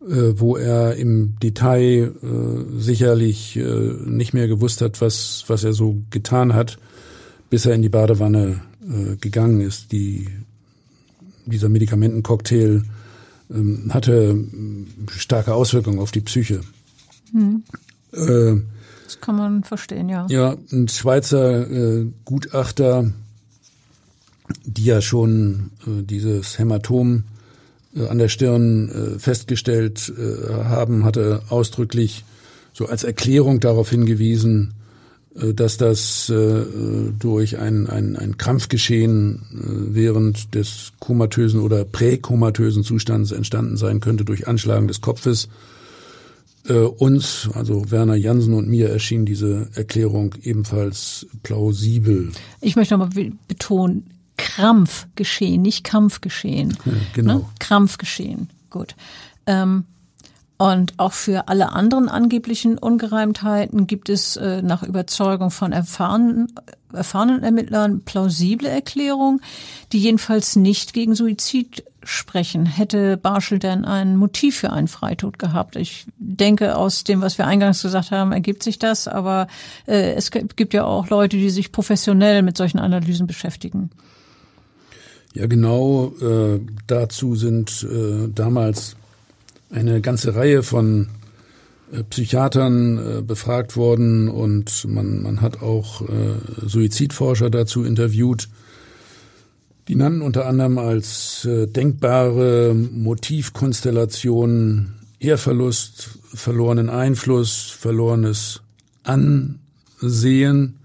[0.00, 2.12] wo er im Detail
[2.78, 3.58] sicherlich
[4.04, 6.78] nicht mehr gewusst hat, was, was er so getan hat,
[7.50, 8.60] bis er in die Badewanne
[9.20, 9.90] gegangen ist.
[9.90, 10.28] Die,
[11.46, 12.84] dieser Medikamentencocktail
[13.50, 14.38] ähm, hatte
[15.10, 16.60] starke Auswirkungen auf die Psyche.
[17.32, 17.62] Hm.
[18.12, 18.60] Äh,
[19.04, 20.26] das kann man verstehen, ja.
[20.28, 23.10] Ja, ein Schweizer äh, Gutachter,
[24.64, 27.37] die ja schon äh, dieses Hämatom äh,
[28.06, 32.24] an der Stirn äh, festgestellt äh, haben, hatte ausdrücklich
[32.72, 34.74] so als Erklärung darauf hingewiesen,
[35.34, 36.64] äh, dass das äh,
[37.18, 44.24] durch ein, ein, ein Krampfgeschehen äh, während des komatösen oder präkomatösen Zustands entstanden sein könnte
[44.24, 45.48] durch Anschlagen des Kopfes.
[46.98, 52.28] Uns, also Werner Jansen und mir, erschien diese Erklärung ebenfalls plausibel.
[52.60, 54.04] Ich möchte nochmal betonen,
[54.38, 56.78] Krampfgeschehen, nicht Kampfgeschehen.
[56.84, 57.34] Ja, genau.
[57.34, 57.44] Ne?
[57.58, 58.94] Krampfgeschehen, gut.
[59.46, 59.84] Ähm,
[60.58, 66.52] und auch für alle anderen angeblichen Ungereimtheiten gibt es äh, nach Überzeugung von erfahrenen,
[66.92, 69.40] erfahrenen Ermittlern plausible Erklärungen,
[69.92, 72.66] die jedenfalls nicht gegen Suizid sprechen.
[72.66, 75.76] Hätte Barschel denn ein Motiv für einen Freitod gehabt?
[75.76, 79.46] Ich denke, aus dem, was wir eingangs gesagt haben, ergibt sich das, aber
[79.86, 83.90] äh, es gibt ja auch Leute, die sich professionell mit solchen Analysen beschäftigen.
[85.38, 88.96] Ja, genau äh, dazu sind äh, damals
[89.70, 91.10] eine ganze Reihe von
[91.92, 96.34] äh, Psychiatern äh, befragt worden und man, man hat auch äh,
[96.66, 98.48] Suizidforscher dazu interviewt.
[99.86, 108.60] Die nannten unter anderem als äh, denkbare Motivkonstellation Ehrverlust, verlorenen Einfluss, verlorenes
[109.04, 110.80] Ansehen,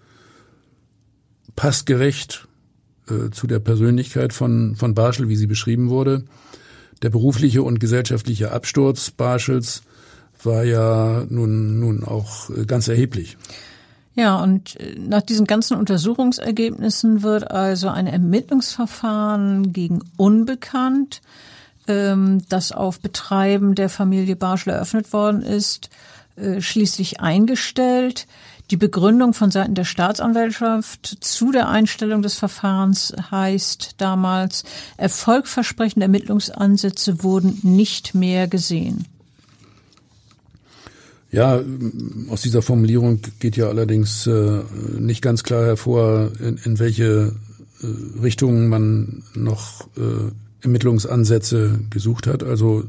[1.56, 2.48] passgerecht
[3.10, 6.24] äh, zu der Persönlichkeit von, von Barschel, wie sie beschrieben wurde.
[7.02, 9.84] Der berufliche und gesellschaftliche Absturz Barschels
[10.44, 13.38] war ja nun, nun auch äh, ganz erheblich.
[14.16, 21.22] Ja, und äh, nach diesen ganzen Untersuchungsergebnissen wird also ein Ermittlungsverfahren gegen Unbekannt,
[21.88, 25.90] ähm, das auf Betreiben der Familie Barschel eröffnet worden ist,
[26.36, 28.28] äh, schließlich eingestellt.
[28.72, 34.64] Die Begründung von Seiten der Staatsanwaltschaft zu der Einstellung des Verfahrens heißt damals,
[34.98, 39.06] erfolgversprechende Ermittlungsansätze wurden nicht mehr gesehen.
[41.32, 41.62] Ja,
[42.30, 44.62] aus dieser Formulierung geht ja allerdings äh,
[45.00, 47.34] nicht ganz klar hervor, in, in welche
[47.82, 52.44] äh, Richtung man noch äh, Ermittlungsansätze gesucht hat.
[52.44, 52.84] Also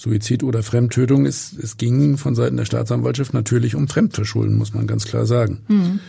[0.00, 4.86] Suizid oder Fremdtötung ist, es ging von Seiten der Staatsanwaltschaft natürlich um Fremdverschulden, muss man
[4.86, 5.60] ganz klar sagen.
[5.68, 6.00] Mhm.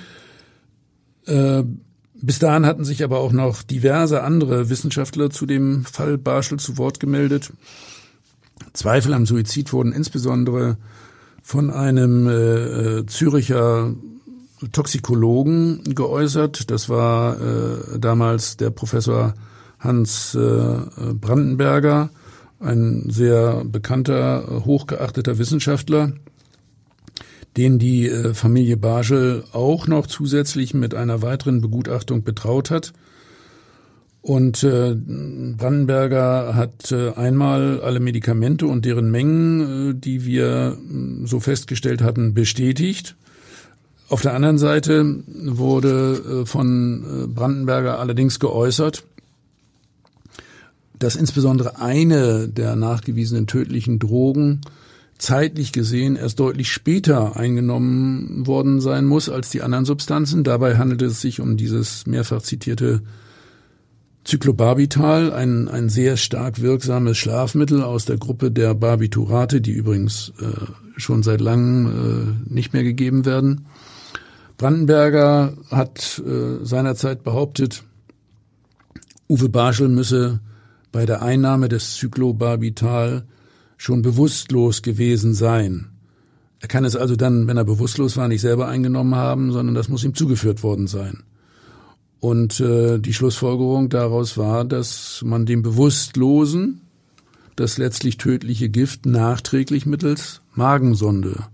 [1.26, 1.64] Äh,
[2.14, 6.78] bis dahin hatten sich aber auch noch diverse andere Wissenschaftler zu dem Fall Barschel zu
[6.78, 7.52] Wort gemeldet.
[8.72, 10.78] Zweifel am Suizid wurden insbesondere
[11.44, 13.94] von einem äh, äh Züricher
[14.72, 16.72] Toxikologen geäußert.
[16.72, 19.34] Das war äh, damals der Professor
[19.80, 20.78] Hans äh,
[21.14, 22.10] Brandenberger
[22.62, 26.14] ein sehr bekannter, hochgeachteter Wissenschaftler,
[27.58, 32.94] den die äh, Familie Barschel auch noch zusätzlich mit einer weiteren Begutachtung betraut hat.
[34.22, 40.78] Und äh, Brandenberger hat äh, einmal alle Medikamente und deren Mengen, die wir
[41.24, 43.16] so festgestellt hatten, bestätigt.
[44.10, 49.06] Auf der anderen Seite wurde von Brandenberger allerdings geäußert,
[51.02, 54.62] dass insbesondere eine der nachgewiesenen tödlichen Drogen
[55.18, 60.44] zeitlich gesehen erst deutlich später eingenommen worden sein muss als die anderen Substanzen.
[60.44, 63.02] Dabei handelt es sich um dieses mehrfach zitierte
[64.28, 71.00] Cyclobarbital, ein, ein sehr stark wirksames Schlafmittel aus der Gruppe der Barbiturate, die übrigens äh,
[71.00, 71.88] schon seit langem
[72.48, 73.66] äh, nicht mehr gegeben werden.
[74.58, 77.84] Brandenberger hat äh, seinerzeit behauptet,
[79.28, 80.40] Uwe Barschel müsse
[80.92, 83.26] bei der Einnahme des Cyclobarbital
[83.78, 85.90] schon bewusstlos gewesen sein.
[86.60, 89.90] Er kann es also dann, wenn er bewusstlos war, nicht selber eingenommen haben, sondern das
[89.90, 91.24] muss ihm zugeführt worden sein.
[92.20, 96.82] Und äh, die Schlussfolgerung daraus war, dass man dem Bewusstlosen
[97.56, 101.46] das letztlich tödliche Gift nachträglich mittels Magensonde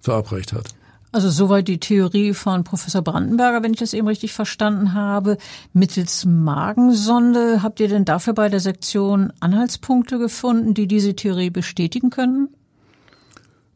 [0.00, 0.74] verabreicht hat.
[1.10, 5.38] Also soweit die Theorie von Professor Brandenberger, wenn ich das eben richtig verstanden habe.
[5.72, 12.10] Mittels Magensonde habt ihr denn dafür bei der Sektion Anhaltspunkte gefunden, die diese Theorie bestätigen
[12.10, 12.48] können?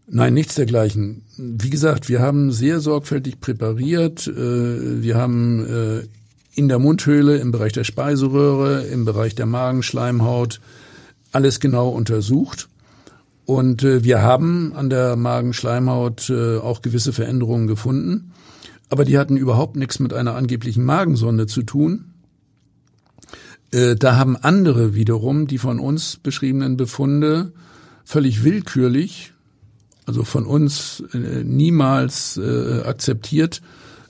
[0.07, 1.23] Nein, nichts dergleichen.
[1.39, 4.27] Wie gesagt, wir haben sehr sorgfältig präpariert.
[4.27, 6.07] Äh, wir haben äh,
[6.55, 10.61] in der Mundhöhle, im Bereich der Speiseröhre, im Bereich der Magenschleimhaut
[11.33, 12.69] alles genau untersucht.
[13.45, 18.33] Und äh, wir haben an der Magenschleimhaut äh, auch gewisse Veränderungen gefunden.
[18.89, 22.13] Aber die hatten überhaupt nichts mit einer angeblichen Magensonde zu tun.
[23.73, 27.53] Äh, da haben andere wiederum die von uns beschriebenen Befunde
[28.05, 29.33] völlig willkürlich,
[30.07, 33.63] also von uns äh, niemals äh, akzeptiert,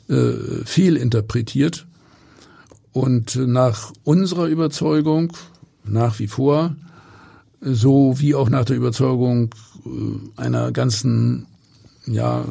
[0.09, 0.33] äh,
[0.65, 1.87] fehlinterpretiert.
[2.93, 5.33] Und nach unserer Überzeugung
[5.85, 6.77] nach wie vor
[7.63, 9.55] so wie auch nach der Überzeugung
[9.87, 11.47] äh, einer ganzen
[12.07, 12.45] ja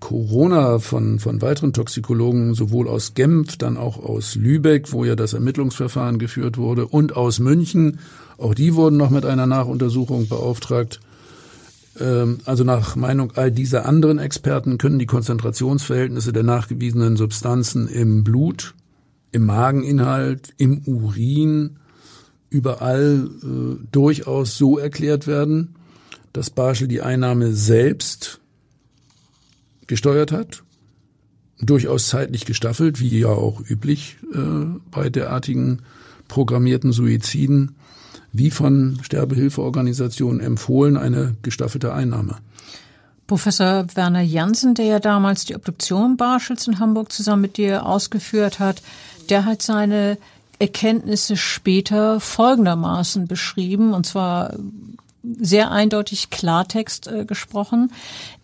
[0.00, 5.32] Corona von von weiteren Toxikologen sowohl aus Genf, dann auch aus Lübeck, wo ja das
[5.32, 7.98] Ermittlungsverfahren geführt wurde, und aus München.
[8.36, 11.00] Auch die wurden noch mit einer Nachuntersuchung beauftragt.
[11.98, 18.24] Ähm, also nach Meinung all dieser anderen Experten können die Konzentrationsverhältnisse der nachgewiesenen Substanzen im
[18.24, 18.74] Blut,
[19.32, 21.78] im Mageninhalt, im Urin
[22.50, 25.74] überall äh, durchaus so erklärt werden,
[26.32, 28.40] dass Barschel die Einnahme selbst
[29.86, 30.62] gesteuert hat,
[31.60, 34.38] durchaus zeitlich gestaffelt, wie ja auch üblich äh,
[34.90, 35.80] bei derartigen
[36.28, 37.76] programmierten Suiziden,
[38.32, 42.36] wie von Sterbehilfeorganisationen empfohlen, eine gestaffelte Einnahme.
[43.26, 48.58] Professor Werner Jansen, der ja damals die Obduktion Barschels in Hamburg zusammen mit dir ausgeführt
[48.58, 48.82] hat,
[49.28, 50.16] der hat seine
[50.58, 54.54] Erkenntnisse später folgendermaßen beschrieben, und zwar
[55.22, 57.92] sehr eindeutig Klartext äh, gesprochen.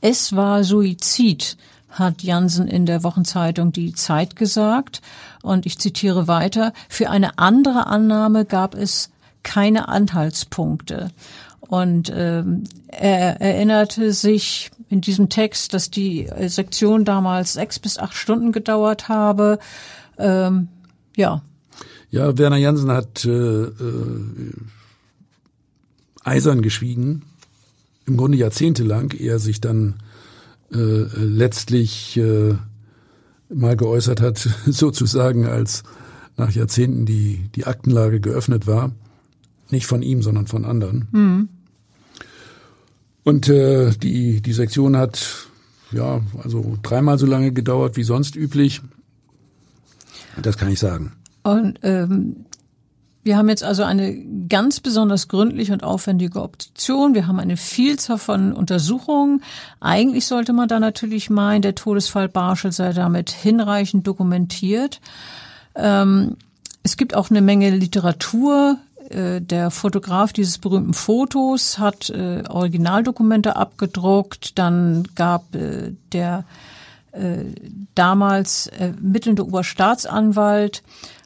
[0.01, 1.57] Es war Suizid,
[1.91, 5.01] hat Jansen in der Wochenzeitung Die Zeit gesagt.
[5.43, 9.11] Und ich zitiere weiter, für eine andere Annahme gab es
[9.43, 11.11] keine Anhaltspunkte.
[11.61, 18.15] Und ähm, er erinnerte sich in diesem Text, dass die Sektion damals sechs bis acht
[18.15, 19.59] Stunden gedauert habe.
[20.19, 20.69] Ähm,
[21.17, 21.43] ja,
[22.15, 23.73] ja, Werner Jansen hat äh, äh,
[26.23, 27.23] eisern geschwiegen,
[28.07, 29.97] im Grunde jahrzehntelang, ehe er sich dann
[30.73, 30.77] äh,
[31.17, 32.55] letztlich äh,
[33.49, 35.83] mal geäußert hat, sozusagen als
[36.37, 38.93] nach Jahrzehnten die, die Aktenlage geöffnet war.
[39.71, 41.09] Nicht von ihm, sondern von anderen.
[41.11, 41.49] Mhm.
[43.25, 45.49] Und äh, die, die Sektion hat
[45.91, 48.83] ja also dreimal so lange gedauert wie sonst üblich.
[50.41, 51.13] Das kann ich sagen.
[51.45, 52.47] Und ähm,
[53.25, 54.15] wir haben jetzt also eine
[54.49, 57.15] ganz besonders gründliche und aufwendige Obduktion.
[57.15, 59.43] Wir haben eine Vielzahl von Untersuchungen.
[59.81, 65.01] Eigentlich sollte man da natürlich meinen, der Todesfall Barschel sei damit hinreichend dokumentiert.
[65.75, 66.37] Ähm,
[66.83, 68.77] es gibt auch eine Menge Literatur.
[69.09, 74.59] Äh, der Fotograf dieses berühmten Fotos hat äh, Originaldokumente abgedruckt.
[74.59, 76.45] Dann gab äh, der
[77.13, 77.45] äh,
[77.95, 80.83] damals ermittelnde Oberstaatsanwalt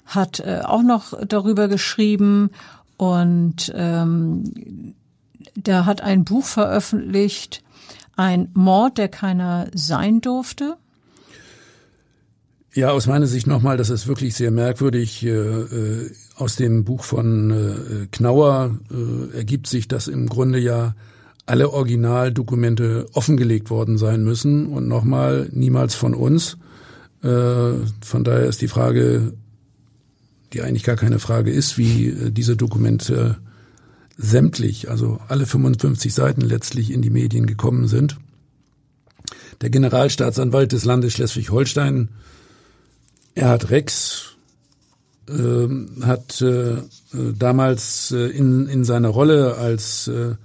[0.09, 2.50] hat äh, auch noch darüber geschrieben
[2.96, 4.94] und ähm,
[5.54, 7.62] der hat ein Buch veröffentlicht,
[8.16, 10.76] ein Mord, der keiner sein durfte.
[12.74, 15.24] Ja, aus meiner Sicht nochmal, das ist wirklich sehr merkwürdig.
[15.24, 20.94] Äh, äh, aus dem Buch von äh, Knauer äh, ergibt sich, dass im Grunde ja
[21.46, 26.59] alle Originaldokumente offengelegt worden sein müssen und nochmal niemals von uns.
[27.22, 29.32] Äh, von daher ist die Frage,
[30.53, 33.38] die eigentlich gar keine Frage ist, wie äh, diese Dokumente
[34.16, 38.16] sämtlich, also alle 55 Seiten letztlich in die Medien gekommen sind.
[39.61, 42.09] Der Generalstaatsanwalt des Landes Schleswig-Holstein,
[43.34, 44.36] Erhard Rex,
[45.28, 45.68] äh,
[46.03, 46.78] hat äh,
[47.12, 50.36] damals äh, in, in seiner Rolle als äh, äh,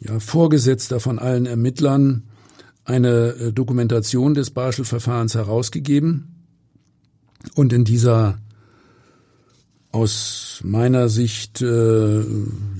[0.00, 2.22] ja, Vorgesetzter von allen Ermittlern
[2.84, 6.37] eine Dokumentation des Barschel-Verfahrens herausgegeben
[7.58, 8.38] und in dieser
[9.90, 12.22] aus meiner Sicht äh,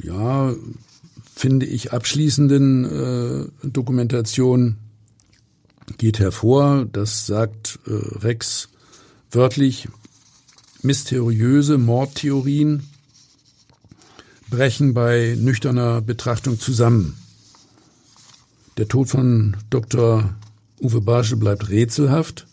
[0.04, 0.54] ja
[1.34, 4.76] finde ich abschließenden äh, Dokumentation
[5.98, 8.68] geht hervor, das sagt äh, Rex
[9.32, 9.88] wörtlich,
[10.82, 12.84] mysteriöse Mordtheorien
[14.48, 17.16] brechen bei nüchterner Betrachtung zusammen.
[18.76, 20.36] Der Tod von Dr.
[20.80, 22.46] Uwe Barschel bleibt rätselhaft.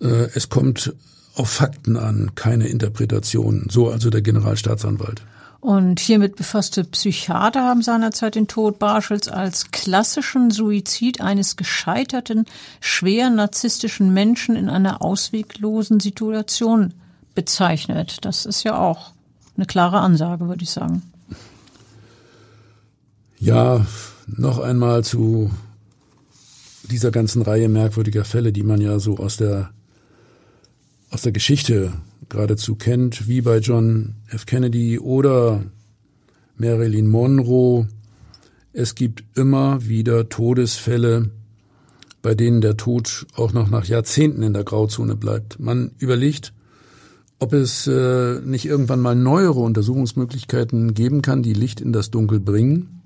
[0.00, 0.94] Äh, es kommt
[1.40, 3.68] auf Fakten an, keine Interpretationen.
[3.70, 5.22] So also der Generalstaatsanwalt.
[5.60, 12.44] Und hiermit befasste Psychiater haben seinerzeit den Tod Barschels als klassischen Suizid eines gescheiterten,
[12.80, 16.92] schwer narzisstischen Menschen in einer ausweglosen Situation
[17.34, 18.18] bezeichnet.
[18.22, 19.12] Das ist ja auch
[19.56, 21.02] eine klare Ansage, würde ich sagen.
[23.38, 23.86] Ja,
[24.26, 25.50] noch einmal zu
[26.90, 29.70] dieser ganzen Reihe merkwürdiger Fälle, die man ja so aus der
[31.10, 31.92] aus der Geschichte
[32.28, 34.46] geradezu kennt, wie bei John F.
[34.46, 35.64] Kennedy oder
[36.56, 37.88] Marilyn Monroe.
[38.72, 41.30] Es gibt immer wieder Todesfälle,
[42.22, 45.58] bei denen der Tod auch noch nach Jahrzehnten in der Grauzone bleibt.
[45.58, 46.52] Man überlegt,
[47.40, 52.38] ob es äh, nicht irgendwann mal neuere Untersuchungsmöglichkeiten geben kann, die Licht in das Dunkel
[52.38, 53.00] bringen.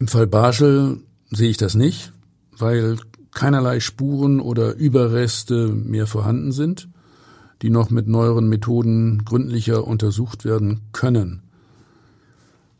[0.00, 0.98] Im Fall Barschel
[1.30, 2.12] sehe ich das nicht,
[2.58, 2.98] weil
[3.34, 6.88] keinerlei Spuren oder Überreste mehr vorhanden sind,
[7.62, 11.42] die noch mit neueren Methoden gründlicher untersucht werden können.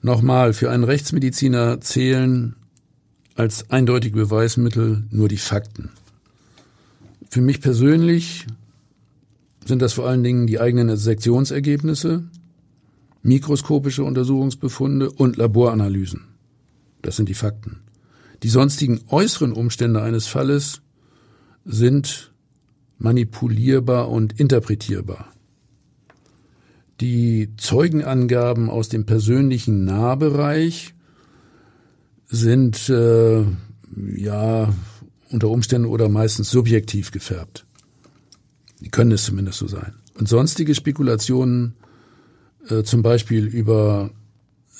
[0.01, 2.57] Nochmal, für einen Rechtsmediziner zählen
[3.35, 5.91] als eindeutige Beweismittel nur die Fakten.
[7.31, 8.47] Für mich persönlich
[9.65, 12.25] sind das vor allen Dingen die eigenen Sektionsergebnisse,
[13.23, 16.25] mikroskopische Untersuchungsbefunde und Laboranalysen.
[17.03, 17.84] Das sind die Fakten.
[18.45, 20.83] Die sonstigen äußeren Umstände eines Falles
[21.65, 22.35] sind
[22.99, 25.33] manipulierbar und interpretierbar.
[27.01, 30.95] Die Zeugenangaben aus dem persönlichen Nahbereich
[32.27, 33.45] sind äh,
[34.15, 34.75] ja
[35.31, 37.65] unter Umständen oder meistens subjektiv gefärbt.
[38.81, 39.95] Die können es zumindest so sein.
[40.19, 41.77] Und sonstige Spekulationen,
[42.69, 44.11] äh, zum Beispiel über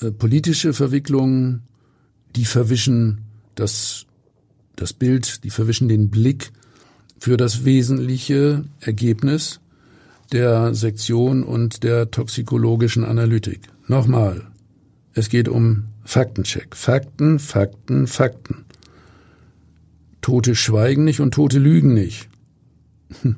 [0.01, 1.63] äh, politische Verwicklungen,
[2.35, 3.24] die verwischen
[3.55, 4.05] das,
[4.75, 6.51] das Bild, die verwischen den Blick
[7.19, 9.59] für das wesentliche Ergebnis
[10.31, 13.61] der Sektion und der toxikologischen Analytik.
[13.87, 14.47] Nochmal,
[15.13, 16.75] es geht um Faktencheck.
[16.75, 18.65] Fakten, Fakten, Fakten.
[20.21, 22.29] Tote schweigen nicht und Tote lügen nicht.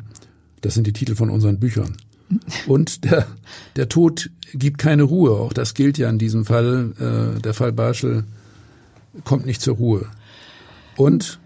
[0.62, 1.96] Das sind die Titel von unseren Büchern.
[2.68, 3.28] Und der,
[3.76, 5.32] der Tod gibt keine Ruhe.
[5.32, 6.94] Auch das gilt ja in diesem Fall.
[7.38, 8.24] Äh, der Fall Barschel
[9.24, 10.06] kommt nicht zur Ruhe.
[10.96, 11.40] Und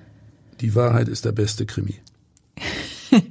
[0.62, 1.96] die Wahrheit ist der beste Krimi.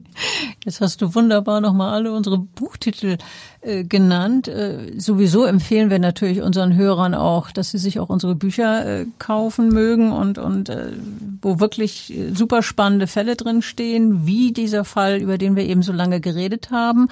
[0.64, 3.16] Jetzt hast du wunderbar nochmal alle unsere Buchtitel
[3.62, 4.48] äh, genannt.
[4.48, 9.06] Äh, sowieso empfehlen wir natürlich unseren Hörern auch, dass sie sich auch unsere Bücher äh,
[9.18, 10.92] kaufen mögen und, und äh,
[11.40, 15.82] wo wirklich äh, super spannende Fälle drin stehen, wie dieser Fall, über den wir eben
[15.82, 17.08] so lange geredet haben.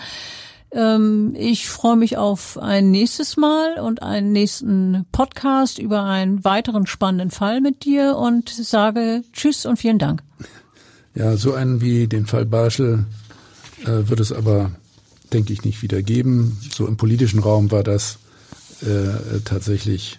[0.70, 6.86] Ähm, ich freue mich auf ein nächstes Mal und einen nächsten Podcast über einen weiteren
[6.86, 10.22] spannenden Fall mit dir und sage Tschüss und vielen Dank.
[11.14, 13.06] Ja, so einen wie den Fall Barschel
[13.82, 14.72] äh, wird es aber,
[15.32, 16.58] denke ich, nicht wieder geben.
[16.70, 18.18] So im politischen Raum war das
[18.82, 20.18] äh, tatsächlich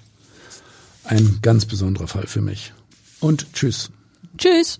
[1.03, 2.73] ein ganz besonderer Fall für mich.
[3.19, 3.91] Und tschüss.
[4.37, 4.79] Tschüss.